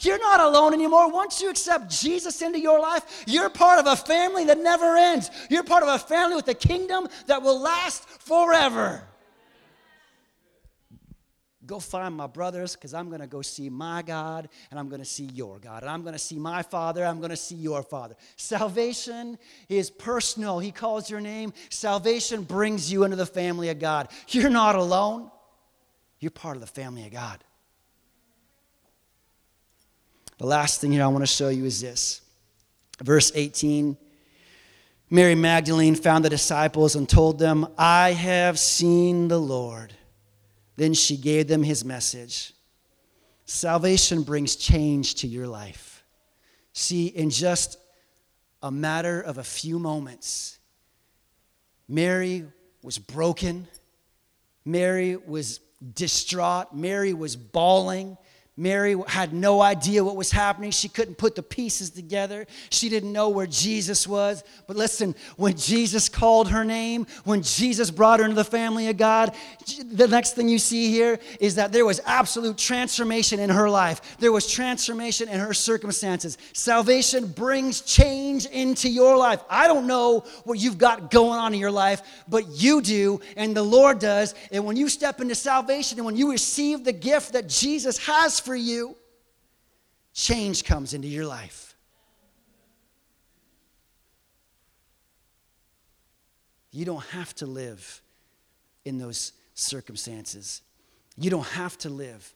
You're 0.00 0.18
not 0.18 0.40
alone 0.40 0.74
anymore. 0.74 1.10
Once 1.10 1.40
you 1.40 1.50
accept 1.50 1.90
Jesus 1.90 2.42
into 2.42 2.60
your 2.60 2.80
life, 2.80 3.24
you're 3.26 3.48
part 3.48 3.78
of 3.78 3.86
a 3.86 3.96
family 3.96 4.44
that 4.44 4.58
never 4.58 4.96
ends. 4.96 5.30
You're 5.48 5.64
part 5.64 5.82
of 5.82 5.88
a 5.88 5.98
family 5.98 6.36
with 6.36 6.48
a 6.48 6.54
kingdom 6.54 7.08
that 7.26 7.42
will 7.42 7.60
last 7.60 8.06
forever. 8.08 9.02
Go 11.66 11.80
find 11.80 12.14
my 12.14 12.28
brothers 12.28 12.76
because 12.76 12.94
I'm 12.94 13.08
going 13.08 13.20
to 13.20 13.26
go 13.26 13.42
see 13.42 13.68
my 13.68 14.00
God 14.02 14.48
and 14.70 14.78
I'm 14.78 14.88
going 14.88 15.00
to 15.00 15.06
see 15.06 15.24
your 15.24 15.58
God. 15.58 15.82
And 15.82 15.90
I'm 15.90 16.02
going 16.02 16.12
to 16.12 16.18
see 16.18 16.38
my 16.38 16.62
Father, 16.62 17.04
I'm 17.04 17.18
going 17.18 17.30
to 17.30 17.36
see 17.36 17.56
your 17.56 17.82
Father. 17.82 18.14
Salvation 18.36 19.36
is 19.68 19.90
personal. 19.90 20.60
He 20.60 20.70
calls 20.70 21.10
your 21.10 21.20
name. 21.20 21.52
Salvation 21.70 22.44
brings 22.44 22.92
you 22.92 23.02
into 23.02 23.16
the 23.16 23.26
family 23.26 23.70
of 23.70 23.80
God. 23.80 24.08
You're 24.28 24.50
not 24.50 24.76
alone, 24.76 25.30
you're 26.20 26.30
part 26.30 26.56
of 26.56 26.60
the 26.60 26.68
family 26.68 27.04
of 27.04 27.12
God. 27.12 27.42
The 30.38 30.46
last 30.46 30.80
thing 30.80 30.92
here 30.92 31.02
I 31.02 31.08
want 31.08 31.22
to 31.22 31.26
show 31.26 31.48
you 31.48 31.64
is 31.64 31.80
this. 31.80 32.20
Verse 33.02 33.32
18 33.34 33.96
Mary 35.08 35.36
Magdalene 35.36 35.94
found 35.94 36.24
the 36.24 36.30
disciples 36.30 36.96
and 36.96 37.08
told 37.08 37.38
them, 37.38 37.68
I 37.78 38.10
have 38.10 38.58
seen 38.58 39.28
the 39.28 39.38
Lord. 39.38 39.92
Then 40.74 40.94
she 40.94 41.16
gave 41.16 41.46
them 41.46 41.62
his 41.62 41.84
message. 41.84 42.52
Salvation 43.44 44.22
brings 44.24 44.56
change 44.56 45.14
to 45.16 45.28
your 45.28 45.46
life. 45.46 46.04
See, 46.72 47.06
in 47.06 47.30
just 47.30 47.78
a 48.62 48.70
matter 48.72 49.20
of 49.20 49.38
a 49.38 49.44
few 49.44 49.78
moments, 49.78 50.58
Mary 51.88 52.44
was 52.82 52.98
broken. 52.98 53.68
Mary 54.64 55.14
was 55.14 55.60
distraught. 55.94 56.74
Mary 56.74 57.14
was 57.14 57.36
bawling. 57.36 58.18
Mary 58.58 58.96
had 59.06 59.34
no 59.34 59.60
idea 59.60 60.02
what 60.02 60.16
was 60.16 60.30
happening. 60.30 60.70
She 60.70 60.88
couldn't 60.88 61.18
put 61.18 61.34
the 61.34 61.42
pieces 61.42 61.90
together. 61.90 62.46
She 62.70 62.88
didn't 62.88 63.12
know 63.12 63.28
where 63.28 63.46
Jesus 63.46 64.08
was. 64.08 64.42
But 64.66 64.76
listen, 64.76 65.14
when 65.36 65.56
Jesus 65.56 66.08
called 66.08 66.48
her 66.48 66.64
name, 66.64 67.06
when 67.24 67.42
Jesus 67.42 67.90
brought 67.90 68.20
her 68.20 68.24
into 68.24 68.36
the 68.36 68.44
family 68.44 68.88
of 68.88 68.96
God, 68.96 69.34
the 69.90 70.08
next 70.08 70.36
thing 70.36 70.48
you 70.48 70.58
see 70.58 70.90
here 70.90 71.18
is 71.38 71.56
that 71.56 71.70
there 71.70 71.84
was 71.84 72.00
absolute 72.06 72.56
transformation 72.56 73.40
in 73.40 73.50
her 73.50 73.68
life. 73.68 74.16
There 74.18 74.32
was 74.32 74.50
transformation 74.50 75.28
in 75.28 75.38
her 75.38 75.52
circumstances. 75.52 76.38
Salvation 76.54 77.26
brings 77.26 77.82
change 77.82 78.46
into 78.46 78.88
your 78.88 79.18
life. 79.18 79.42
I 79.50 79.66
don't 79.66 79.86
know 79.86 80.24
what 80.44 80.58
you've 80.58 80.78
got 80.78 81.10
going 81.10 81.38
on 81.38 81.52
in 81.52 81.60
your 81.60 81.70
life, 81.70 82.00
but 82.26 82.46
you 82.48 82.80
do, 82.80 83.20
and 83.36 83.54
the 83.54 83.62
Lord 83.62 83.98
does. 83.98 84.34
And 84.50 84.64
when 84.64 84.76
you 84.76 84.88
step 84.88 85.20
into 85.20 85.34
salvation 85.34 85.98
and 85.98 86.06
when 86.06 86.16
you 86.16 86.30
receive 86.30 86.84
the 86.84 86.92
gift 86.92 87.34
that 87.34 87.48
Jesus 87.48 87.98
has 87.98 88.45
for 88.46 88.54
you, 88.54 88.96
change 90.14 90.64
comes 90.64 90.94
into 90.94 91.08
your 91.08 91.26
life. 91.26 91.74
You 96.70 96.84
don't 96.84 97.04
have 97.06 97.34
to 97.36 97.46
live 97.46 98.00
in 98.84 98.98
those 98.98 99.32
circumstances. 99.54 100.62
You 101.18 101.28
don't 101.28 101.46
have 101.48 101.76
to 101.78 101.90
live 101.90 102.32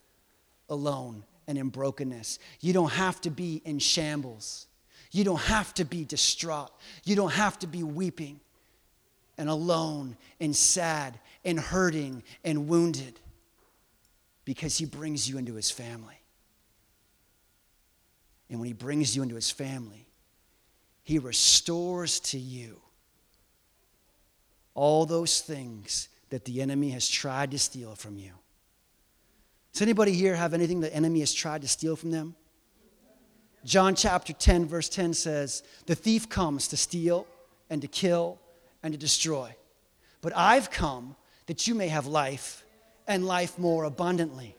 alone 0.67 1.23
and 1.47 1.57
in 1.57 1.69
brokenness. 1.69 2.39
You 2.59 2.73
don't 2.73 2.91
have 2.91 3.21
to 3.21 3.29
be 3.29 3.61
in 3.63 3.79
shambles. 3.79 4.67
You 5.11 5.23
don't 5.23 5.39
have 5.39 5.73
to 5.75 5.85
be 5.85 6.03
distraught. 6.03 6.71
You 7.05 7.15
don't 7.15 7.31
have 7.31 7.57
to 7.59 7.67
be 7.67 7.83
weeping 7.83 8.41
and 9.37 9.47
alone 9.47 10.17
and 10.41 10.53
sad 10.53 11.17
and 11.45 11.57
hurting 11.57 12.23
and 12.43 12.67
wounded 12.67 13.17
because 14.45 14.77
he 14.77 14.85
brings 14.85 15.29
you 15.29 15.37
into 15.37 15.55
his 15.55 15.71
family. 15.71 16.19
And 18.49 18.59
when 18.59 18.67
he 18.67 18.73
brings 18.73 19.15
you 19.15 19.23
into 19.23 19.35
his 19.35 19.49
family, 19.49 20.07
he 21.03 21.19
restores 21.19 22.19
to 22.19 22.37
you 22.37 22.81
all 24.73 25.05
those 25.05 25.41
things 25.41 26.09
that 26.29 26.45
the 26.45 26.61
enemy 26.61 26.89
has 26.91 27.07
tried 27.07 27.51
to 27.51 27.59
steal 27.59 27.95
from 27.95 28.17
you. 28.17 28.31
Does 29.73 29.81
anybody 29.81 30.13
here 30.13 30.35
have 30.35 30.53
anything 30.53 30.81
the 30.81 30.93
enemy 30.93 31.21
has 31.21 31.33
tried 31.33 31.61
to 31.61 31.67
steal 31.67 31.95
from 31.95 32.11
them? 32.11 32.35
John 33.63 33.95
chapter 33.95 34.33
10, 34.33 34.65
verse 34.65 34.89
10 34.89 35.13
says, 35.13 35.63
The 35.85 35.95
thief 35.95 36.27
comes 36.29 36.67
to 36.69 36.77
steal 36.77 37.27
and 37.69 37.81
to 37.81 37.87
kill 37.87 38.39
and 38.81 38.93
to 38.93 38.97
destroy. 38.97 39.55
But 40.21 40.35
I've 40.35 40.71
come 40.71 41.15
that 41.45 41.67
you 41.67 41.75
may 41.75 41.87
have 41.87 42.07
life 42.07 42.65
and 43.07 43.25
life 43.25 43.57
more 43.57 43.83
abundantly. 43.85 44.55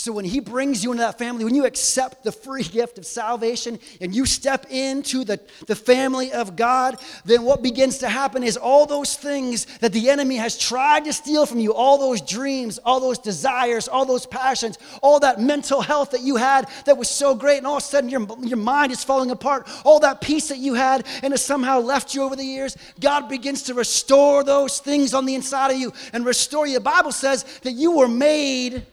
So 0.00 0.12
when 0.12 0.24
he 0.24 0.40
brings 0.40 0.82
you 0.82 0.92
into 0.92 1.02
that 1.02 1.18
family, 1.18 1.44
when 1.44 1.54
you 1.54 1.66
accept 1.66 2.24
the 2.24 2.32
free 2.32 2.62
gift 2.62 2.96
of 2.96 3.04
salvation 3.04 3.78
and 4.00 4.14
you 4.14 4.24
step 4.24 4.64
into 4.70 5.24
the, 5.24 5.38
the 5.66 5.76
family 5.76 6.32
of 6.32 6.56
God, 6.56 6.96
then 7.26 7.42
what 7.42 7.62
begins 7.62 7.98
to 7.98 8.08
happen 8.08 8.42
is 8.42 8.56
all 8.56 8.86
those 8.86 9.14
things 9.14 9.66
that 9.80 9.92
the 9.92 10.08
enemy 10.08 10.36
has 10.36 10.56
tried 10.56 11.04
to 11.04 11.12
steal 11.12 11.44
from 11.44 11.60
you, 11.60 11.74
all 11.74 11.98
those 11.98 12.22
dreams, 12.22 12.78
all 12.78 12.98
those 12.98 13.18
desires, 13.18 13.88
all 13.88 14.06
those 14.06 14.24
passions, 14.24 14.78
all 15.02 15.20
that 15.20 15.38
mental 15.38 15.82
health 15.82 16.12
that 16.12 16.22
you 16.22 16.36
had 16.36 16.66
that 16.86 16.96
was 16.96 17.10
so 17.10 17.34
great, 17.34 17.58
and 17.58 17.66
all 17.66 17.76
of 17.76 17.82
a 17.82 17.86
sudden 17.86 18.08
your, 18.08 18.26
your 18.40 18.56
mind 18.56 18.92
is 18.92 19.04
falling 19.04 19.30
apart, 19.30 19.68
all 19.84 20.00
that 20.00 20.22
peace 20.22 20.48
that 20.48 20.58
you 20.58 20.72
had 20.72 21.06
and 21.22 21.34
has 21.34 21.44
somehow 21.44 21.78
left 21.78 22.14
you 22.14 22.22
over 22.22 22.36
the 22.36 22.42
years, 22.42 22.74
God 23.00 23.28
begins 23.28 23.64
to 23.64 23.74
restore 23.74 24.44
those 24.44 24.78
things 24.78 25.12
on 25.12 25.26
the 25.26 25.34
inside 25.34 25.72
of 25.72 25.76
you 25.76 25.92
and 26.14 26.24
restore 26.24 26.66
you. 26.66 26.72
The 26.72 26.80
Bible 26.80 27.12
says 27.12 27.44
that 27.64 27.72
you 27.72 27.98
were 27.98 28.08
made 28.08 28.86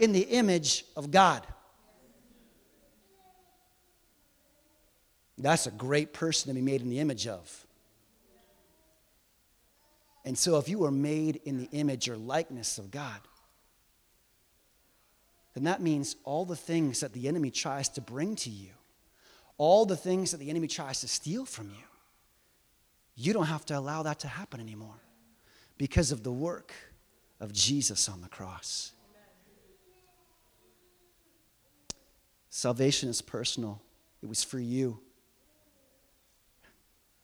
in 0.00 0.12
the 0.12 0.22
image 0.22 0.84
of 0.96 1.10
God. 1.10 1.46
That's 5.38 5.66
a 5.66 5.70
great 5.70 6.12
person 6.12 6.48
to 6.48 6.54
be 6.54 6.60
made 6.60 6.82
in 6.82 6.90
the 6.90 6.98
image 6.98 7.26
of. 7.26 7.66
And 10.24 10.36
so, 10.36 10.58
if 10.58 10.68
you 10.68 10.78
were 10.78 10.90
made 10.90 11.40
in 11.44 11.58
the 11.58 11.68
image 11.72 12.08
or 12.08 12.16
likeness 12.16 12.76
of 12.78 12.90
God, 12.90 13.20
then 15.54 15.64
that 15.64 15.80
means 15.80 16.16
all 16.24 16.44
the 16.44 16.56
things 16.56 17.00
that 17.00 17.12
the 17.12 17.26
enemy 17.26 17.50
tries 17.50 17.88
to 17.90 18.00
bring 18.00 18.36
to 18.36 18.50
you, 18.50 18.70
all 19.56 19.86
the 19.86 19.96
things 19.96 20.30
that 20.30 20.38
the 20.38 20.50
enemy 20.50 20.68
tries 20.68 21.00
to 21.00 21.08
steal 21.08 21.44
from 21.44 21.70
you, 21.70 21.84
you 23.16 23.32
don't 23.32 23.46
have 23.46 23.64
to 23.66 23.78
allow 23.78 24.02
that 24.02 24.20
to 24.20 24.28
happen 24.28 24.60
anymore 24.60 25.00
because 25.78 26.12
of 26.12 26.22
the 26.22 26.32
work 26.32 26.72
of 27.40 27.52
Jesus 27.52 28.08
on 28.08 28.20
the 28.20 28.28
cross. 28.28 28.92
Salvation 32.50 33.08
is 33.08 33.22
personal, 33.22 33.80
it 34.22 34.28
was 34.28 34.42
for 34.44 34.58
you. 34.58 34.98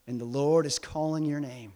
And 0.06 0.20
the 0.20 0.24
Lord 0.24 0.66
is 0.66 0.78
calling 0.78 1.24
your 1.24 1.40
name. 1.40 1.72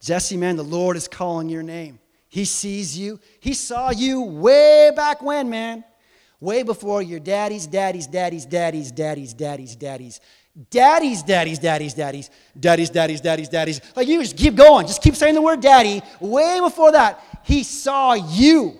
Jesse, 0.00 0.36
man, 0.36 0.56
the 0.56 0.64
Lord 0.64 0.96
is 0.96 1.08
calling 1.08 1.50
your 1.50 1.62
name. 1.62 1.98
He 2.28 2.46
sees 2.46 2.98
you. 2.98 3.20
He 3.38 3.54
saw 3.54 3.90
you 3.90 4.22
way 4.22 4.90
back 4.96 5.22
when, 5.22 5.50
man. 5.50 5.84
Way 6.40 6.62
before 6.62 7.00
your 7.00 7.20
daddies, 7.20 7.66
daddies, 7.66 8.06
daddies, 8.06 8.44
daddies, 8.44 8.90
daddies, 8.90 9.34
daddies, 9.34 9.76
daddies, 9.76 10.20
daddies, 10.70 11.22
daddies, 11.22 11.58
daddies, 11.58 11.94
daddies, 11.94 12.30
daddies, 12.58 12.90
daddies, 12.90 13.20
daddies, 13.20 13.48
daddies. 13.48 13.80
Like 13.94 14.08
you 14.08 14.20
just 14.20 14.36
keep 14.36 14.54
going. 14.54 14.86
Just 14.86 15.02
keep 15.02 15.16
saying 15.16 15.34
the 15.34 15.42
word 15.42 15.60
daddy. 15.60 16.02
Way 16.20 16.60
before 16.60 16.92
that, 16.92 17.22
he 17.44 17.62
saw 17.62 18.14
you 18.14 18.78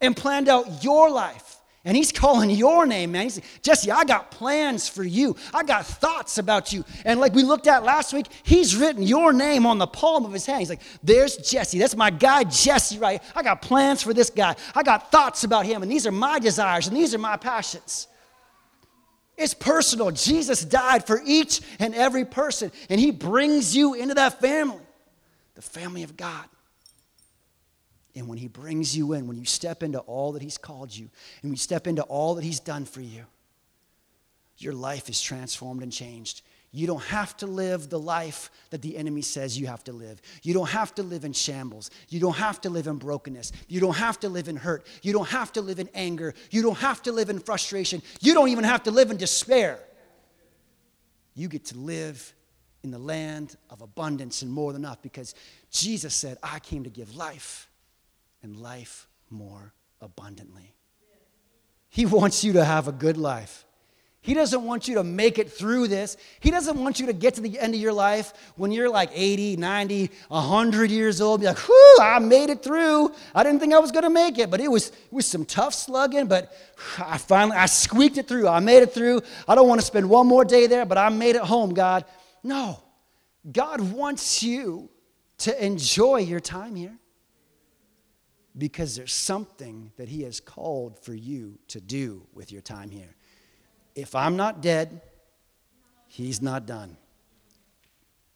and 0.00 0.16
planned 0.16 0.48
out 0.48 0.82
your 0.82 1.10
life. 1.10 1.45
And 1.86 1.96
he's 1.96 2.10
calling 2.10 2.50
your 2.50 2.84
name, 2.84 3.12
man. 3.12 3.22
He's 3.22 3.40
Jesse, 3.62 3.92
I 3.92 4.02
got 4.02 4.32
plans 4.32 4.88
for 4.88 5.04
you. 5.04 5.36
I 5.54 5.62
got 5.62 5.86
thoughts 5.86 6.36
about 6.36 6.72
you. 6.72 6.84
And 7.04 7.20
like 7.20 7.32
we 7.32 7.44
looked 7.44 7.68
at 7.68 7.84
last 7.84 8.12
week, 8.12 8.26
he's 8.42 8.74
written 8.74 9.04
your 9.04 9.32
name 9.32 9.64
on 9.64 9.78
the 9.78 9.86
palm 9.86 10.24
of 10.24 10.32
his 10.32 10.44
hand. 10.44 10.58
He's 10.58 10.68
like, 10.68 10.82
there's 11.04 11.36
Jesse. 11.36 11.78
That's 11.78 11.94
my 11.94 12.10
guy, 12.10 12.42
Jesse, 12.42 12.98
right? 12.98 13.22
I 13.36 13.44
got 13.44 13.62
plans 13.62 14.02
for 14.02 14.12
this 14.12 14.30
guy. 14.30 14.56
I 14.74 14.82
got 14.82 15.12
thoughts 15.12 15.44
about 15.44 15.64
him. 15.64 15.84
And 15.84 15.90
these 15.90 16.08
are 16.08 16.12
my 16.12 16.40
desires 16.40 16.88
and 16.88 16.96
these 16.96 17.14
are 17.14 17.18
my 17.18 17.36
passions. 17.36 18.08
It's 19.36 19.54
personal. 19.54 20.10
Jesus 20.10 20.64
died 20.64 21.06
for 21.06 21.22
each 21.24 21.60
and 21.78 21.94
every 21.94 22.24
person. 22.24 22.72
And 22.90 22.98
he 22.98 23.12
brings 23.12 23.76
you 23.76 23.94
into 23.94 24.14
that 24.14 24.40
family, 24.40 24.82
the 25.54 25.62
family 25.62 26.02
of 26.02 26.16
God. 26.16 26.46
And 28.16 28.26
when 28.26 28.38
He 28.38 28.48
brings 28.48 28.96
you 28.96 29.12
in, 29.12 29.28
when 29.28 29.36
you 29.36 29.44
step 29.44 29.82
into 29.82 29.98
all 30.00 30.32
that 30.32 30.42
He's 30.42 30.58
called 30.58 30.96
you, 30.96 31.10
and 31.42 31.50
we 31.50 31.56
step 31.56 31.86
into 31.86 32.02
all 32.02 32.34
that 32.34 32.44
He's 32.44 32.58
done 32.58 32.86
for 32.86 33.02
you, 33.02 33.26
your 34.56 34.72
life 34.72 35.10
is 35.10 35.20
transformed 35.20 35.82
and 35.82 35.92
changed. 35.92 36.40
You 36.72 36.86
don't 36.86 37.02
have 37.04 37.36
to 37.38 37.46
live 37.46 37.88
the 37.88 37.98
life 37.98 38.50
that 38.70 38.82
the 38.82 38.96
enemy 38.96 39.22
says 39.22 39.58
you 39.58 39.66
have 39.66 39.84
to 39.84 39.92
live. 39.92 40.20
You 40.42 40.54
don't 40.54 40.68
have 40.68 40.94
to 40.96 41.02
live 41.02 41.24
in 41.24 41.32
shambles. 41.32 41.90
You 42.08 42.18
don't 42.20 42.36
have 42.36 42.60
to 42.62 42.70
live 42.70 42.86
in 42.86 42.96
brokenness. 42.96 43.52
You 43.68 43.80
don't 43.80 43.96
have 43.96 44.18
to 44.20 44.28
live 44.28 44.48
in 44.48 44.56
hurt. 44.56 44.86
You 45.02 45.12
don't 45.12 45.28
have 45.28 45.52
to 45.54 45.60
live 45.60 45.78
in 45.78 45.88
anger. 45.94 46.34
You 46.50 46.62
don't 46.62 46.78
have 46.78 47.02
to 47.02 47.12
live 47.12 47.30
in 47.30 47.38
frustration. 47.38 48.02
You 48.20 48.34
don't 48.34 48.48
even 48.48 48.64
have 48.64 48.82
to 48.84 48.90
live 48.90 49.10
in 49.10 49.16
despair. 49.16 49.78
You 51.34 51.48
get 51.48 51.66
to 51.66 51.78
live 51.78 52.34
in 52.82 52.90
the 52.90 52.98
land 52.98 53.56
of 53.70 53.82
abundance 53.82 54.42
and 54.42 54.50
more 54.50 54.72
than 54.72 54.82
enough 54.82 55.02
because 55.02 55.34
Jesus 55.70 56.14
said, 56.14 56.38
I 56.42 56.58
came 56.58 56.84
to 56.84 56.90
give 56.90 57.14
life 57.14 57.68
and 58.46 58.56
life 58.56 59.08
more 59.28 59.74
abundantly. 60.00 60.72
He 61.88 62.06
wants 62.06 62.44
you 62.44 62.52
to 62.52 62.64
have 62.64 62.86
a 62.86 62.92
good 62.92 63.16
life. 63.16 63.64
He 64.20 64.34
doesn't 64.34 64.62
want 64.62 64.86
you 64.86 64.94
to 64.96 65.04
make 65.04 65.40
it 65.40 65.50
through 65.50 65.88
this. 65.88 66.16
He 66.38 66.52
doesn't 66.52 66.78
want 66.78 67.00
you 67.00 67.06
to 67.06 67.12
get 67.12 67.34
to 67.34 67.40
the 67.40 67.58
end 67.58 67.74
of 67.74 67.80
your 67.80 67.92
life 67.92 68.32
when 68.54 68.70
you're 68.70 68.88
like 68.88 69.10
80, 69.12 69.56
90, 69.56 70.10
100 70.28 70.90
years 70.92 71.20
old, 71.20 71.40
be 71.40 71.46
like, 71.46 71.58
whew, 71.58 71.96
I 72.00 72.20
made 72.20 72.50
it 72.50 72.62
through. 72.62 73.12
I 73.34 73.42
didn't 73.42 73.58
think 73.58 73.74
I 73.74 73.80
was 73.80 73.90
going 73.90 74.04
to 74.04 74.10
make 74.10 74.38
it, 74.38 74.48
but 74.48 74.60
it 74.60 74.70
was, 74.70 74.90
it 74.90 75.12
was 75.12 75.26
some 75.26 75.44
tough 75.44 75.74
slugging, 75.74 76.28
but 76.28 76.52
I 76.98 77.18
finally, 77.18 77.56
I 77.56 77.66
squeaked 77.66 78.16
it 78.16 78.28
through. 78.28 78.46
I 78.46 78.60
made 78.60 78.84
it 78.84 78.92
through. 78.92 79.22
I 79.48 79.56
don't 79.56 79.68
want 79.68 79.80
to 79.80 79.86
spend 79.86 80.08
one 80.08 80.28
more 80.28 80.44
day 80.44 80.68
there, 80.68 80.86
but 80.86 80.98
I 80.98 81.08
made 81.08 81.34
it 81.34 81.42
home, 81.42 81.74
God. 81.74 82.04
No. 82.44 82.80
God 83.50 83.80
wants 83.80 84.40
you 84.44 84.88
to 85.38 85.64
enjoy 85.64 86.18
your 86.18 86.40
time 86.40 86.76
here 86.76 86.96
because 88.56 88.96
there's 88.96 89.12
something 89.12 89.92
that 89.96 90.08
He 90.08 90.22
has 90.22 90.40
called 90.40 90.98
for 91.02 91.14
you 91.14 91.58
to 91.68 91.80
do 91.80 92.26
with 92.32 92.52
your 92.52 92.62
time 92.62 92.90
here. 92.90 93.14
If 93.94 94.14
I'm 94.14 94.36
not 94.36 94.62
dead, 94.62 95.02
He's 96.08 96.40
not 96.40 96.66
done. 96.66 96.96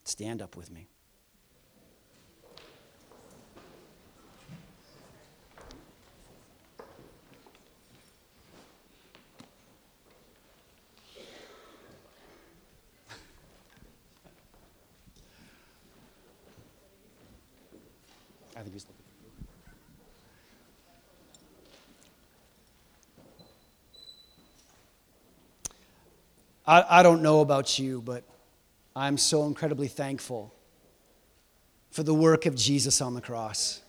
Stand 0.04 0.42
up 0.42 0.56
with 0.56 0.70
me. 0.70 0.88
I, 26.70 27.00
I 27.00 27.02
don't 27.02 27.20
know 27.20 27.40
about 27.40 27.80
you, 27.80 28.00
but 28.00 28.22
I'm 28.94 29.18
so 29.18 29.46
incredibly 29.46 29.88
thankful 29.88 30.54
for 31.90 32.04
the 32.04 32.14
work 32.14 32.46
of 32.46 32.54
Jesus 32.54 33.00
on 33.00 33.14
the 33.14 33.20
cross. 33.20 33.82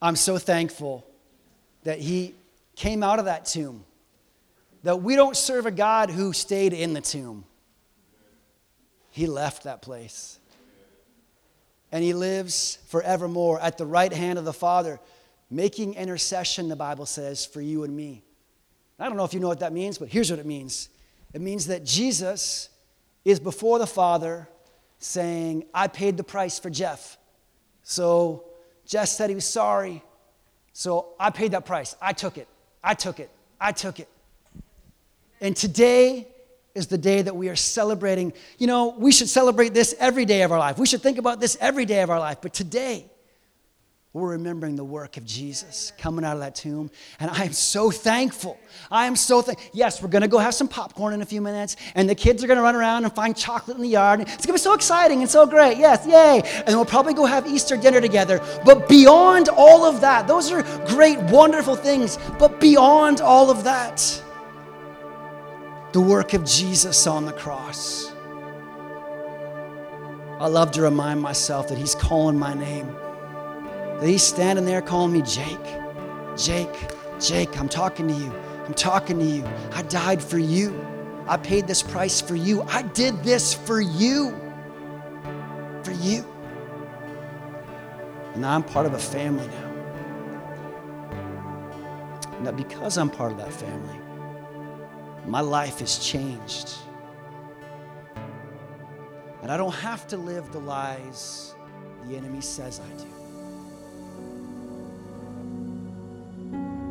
I'm 0.00 0.16
so 0.16 0.38
thankful 0.38 1.06
that 1.82 1.98
he 1.98 2.34
came 2.74 3.02
out 3.02 3.18
of 3.18 3.26
that 3.26 3.44
tomb, 3.44 3.84
that 4.82 5.02
we 5.02 5.14
don't 5.14 5.36
serve 5.36 5.66
a 5.66 5.70
God 5.70 6.08
who 6.08 6.32
stayed 6.32 6.72
in 6.72 6.94
the 6.94 7.02
tomb. 7.02 7.44
He 9.10 9.26
left 9.26 9.64
that 9.64 9.82
place. 9.82 10.38
And 11.92 12.02
he 12.02 12.14
lives 12.14 12.78
forevermore 12.86 13.60
at 13.60 13.76
the 13.76 13.84
right 13.84 14.12
hand 14.12 14.38
of 14.38 14.46
the 14.46 14.54
Father, 14.54 15.00
making 15.50 15.94
intercession, 15.94 16.70
the 16.70 16.76
Bible 16.76 17.04
says, 17.04 17.44
for 17.44 17.60
you 17.60 17.84
and 17.84 17.94
me. 17.94 18.22
I 18.98 19.06
don't 19.06 19.18
know 19.18 19.24
if 19.24 19.34
you 19.34 19.40
know 19.40 19.48
what 19.48 19.60
that 19.60 19.74
means, 19.74 19.98
but 19.98 20.08
here's 20.08 20.30
what 20.30 20.40
it 20.40 20.46
means 20.46 20.88
it 21.34 21.40
means 21.40 21.66
that 21.66 21.84
Jesus 21.84 22.70
is 23.24 23.40
before 23.40 23.80
the 23.80 23.86
Father 23.86 24.48
saying, 24.98 25.64
I 25.74 25.88
paid 25.88 26.16
the 26.16 26.24
price 26.24 26.58
for 26.58 26.70
Jeff. 26.70 27.18
So 27.82 28.44
Jeff 28.86 29.08
said 29.08 29.28
he 29.28 29.34
was 29.34 29.44
sorry. 29.44 30.02
So 30.72 31.08
I 31.18 31.30
paid 31.30 31.50
that 31.50 31.66
price. 31.66 31.96
I 32.00 32.12
took 32.12 32.38
it. 32.38 32.46
I 32.82 32.94
took 32.94 33.18
it. 33.18 33.30
I 33.60 33.72
took 33.72 33.98
it. 33.98 34.08
And 35.40 35.56
today 35.56 36.28
is 36.74 36.86
the 36.86 36.98
day 36.98 37.22
that 37.22 37.34
we 37.34 37.48
are 37.48 37.56
celebrating. 37.56 38.32
You 38.58 38.66
know, 38.68 38.94
we 38.96 39.10
should 39.10 39.28
celebrate 39.28 39.74
this 39.74 39.94
every 39.98 40.24
day 40.24 40.42
of 40.42 40.52
our 40.52 40.58
life. 40.58 40.78
We 40.78 40.86
should 40.86 41.02
think 41.02 41.18
about 41.18 41.40
this 41.40 41.56
every 41.60 41.84
day 41.84 42.02
of 42.02 42.10
our 42.10 42.20
life. 42.20 42.38
But 42.40 42.54
today, 42.54 43.06
we're 44.14 44.30
remembering 44.30 44.76
the 44.76 44.84
work 44.84 45.16
of 45.16 45.24
Jesus 45.24 45.92
coming 45.98 46.24
out 46.24 46.34
of 46.34 46.38
that 46.38 46.54
tomb. 46.54 46.88
And 47.18 47.28
I 47.28 47.42
am 47.42 47.52
so 47.52 47.90
thankful. 47.90 48.56
I 48.88 49.06
am 49.06 49.16
so 49.16 49.42
thankful. 49.42 49.68
Yes, 49.72 50.00
we're 50.00 50.08
going 50.08 50.22
to 50.22 50.28
go 50.28 50.38
have 50.38 50.54
some 50.54 50.68
popcorn 50.68 51.14
in 51.14 51.20
a 51.20 51.26
few 51.26 51.40
minutes, 51.40 51.74
and 51.96 52.08
the 52.08 52.14
kids 52.14 52.44
are 52.44 52.46
going 52.46 52.56
to 52.56 52.62
run 52.62 52.76
around 52.76 53.02
and 53.02 53.12
find 53.12 53.36
chocolate 53.36 53.76
in 53.76 53.82
the 53.82 53.88
yard. 53.88 54.20
It's 54.20 54.46
going 54.46 54.46
to 54.46 54.52
be 54.52 54.58
so 54.58 54.72
exciting 54.72 55.22
and 55.22 55.28
so 55.28 55.46
great. 55.46 55.78
Yes, 55.78 56.06
yay. 56.06 56.48
And 56.64 56.76
we'll 56.76 56.84
probably 56.84 57.12
go 57.12 57.26
have 57.26 57.48
Easter 57.48 57.76
dinner 57.76 58.00
together. 58.00 58.40
But 58.64 58.88
beyond 58.88 59.48
all 59.48 59.84
of 59.84 60.00
that, 60.02 60.28
those 60.28 60.52
are 60.52 60.62
great, 60.86 61.18
wonderful 61.18 61.74
things. 61.74 62.16
But 62.38 62.60
beyond 62.60 63.20
all 63.20 63.50
of 63.50 63.64
that, 63.64 64.22
the 65.90 66.00
work 66.00 66.34
of 66.34 66.44
Jesus 66.44 67.08
on 67.08 67.24
the 67.24 67.32
cross. 67.32 68.12
I 70.38 70.46
love 70.46 70.70
to 70.72 70.82
remind 70.82 71.20
myself 71.20 71.66
that 71.66 71.78
He's 71.78 71.96
calling 71.96 72.38
my 72.38 72.54
name 72.54 72.96
that 74.00 74.08
he's 74.08 74.22
standing 74.22 74.64
there 74.64 74.82
calling 74.82 75.12
me 75.12 75.22
Jake. 75.22 75.58
Jake, 76.36 76.74
Jake, 77.20 77.58
I'm 77.58 77.68
talking 77.68 78.08
to 78.08 78.14
you. 78.14 78.32
I'm 78.66 78.74
talking 78.74 79.18
to 79.18 79.24
you. 79.24 79.46
I 79.72 79.82
died 79.82 80.22
for 80.22 80.38
you. 80.38 80.84
I 81.26 81.36
paid 81.36 81.66
this 81.66 81.82
price 81.82 82.20
for 82.20 82.34
you. 82.34 82.62
I 82.62 82.82
did 82.82 83.22
this 83.22 83.54
for 83.54 83.80
you. 83.80 84.38
For 85.82 85.92
you. 85.92 86.26
And 88.34 88.44
I'm 88.44 88.62
part 88.62 88.86
of 88.86 88.94
a 88.94 88.98
family 88.98 89.46
now. 89.46 89.70
Now, 92.40 92.52
because 92.52 92.98
I'm 92.98 93.08
part 93.10 93.32
of 93.32 93.38
that 93.38 93.52
family, 93.52 93.98
my 95.26 95.40
life 95.40 95.78
has 95.78 95.98
changed. 95.98 96.74
And 99.40 99.52
I 99.52 99.56
don't 99.56 99.74
have 99.74 100.06
to 100.08 100.16
live 100.16 100.52
the 100.52 100.58
lies 100.58 101.54
the 102.08 102.16
enemy 102.16 102.40
says 102.40 102.80
I 102.80 103.02
do. 103.02 103.13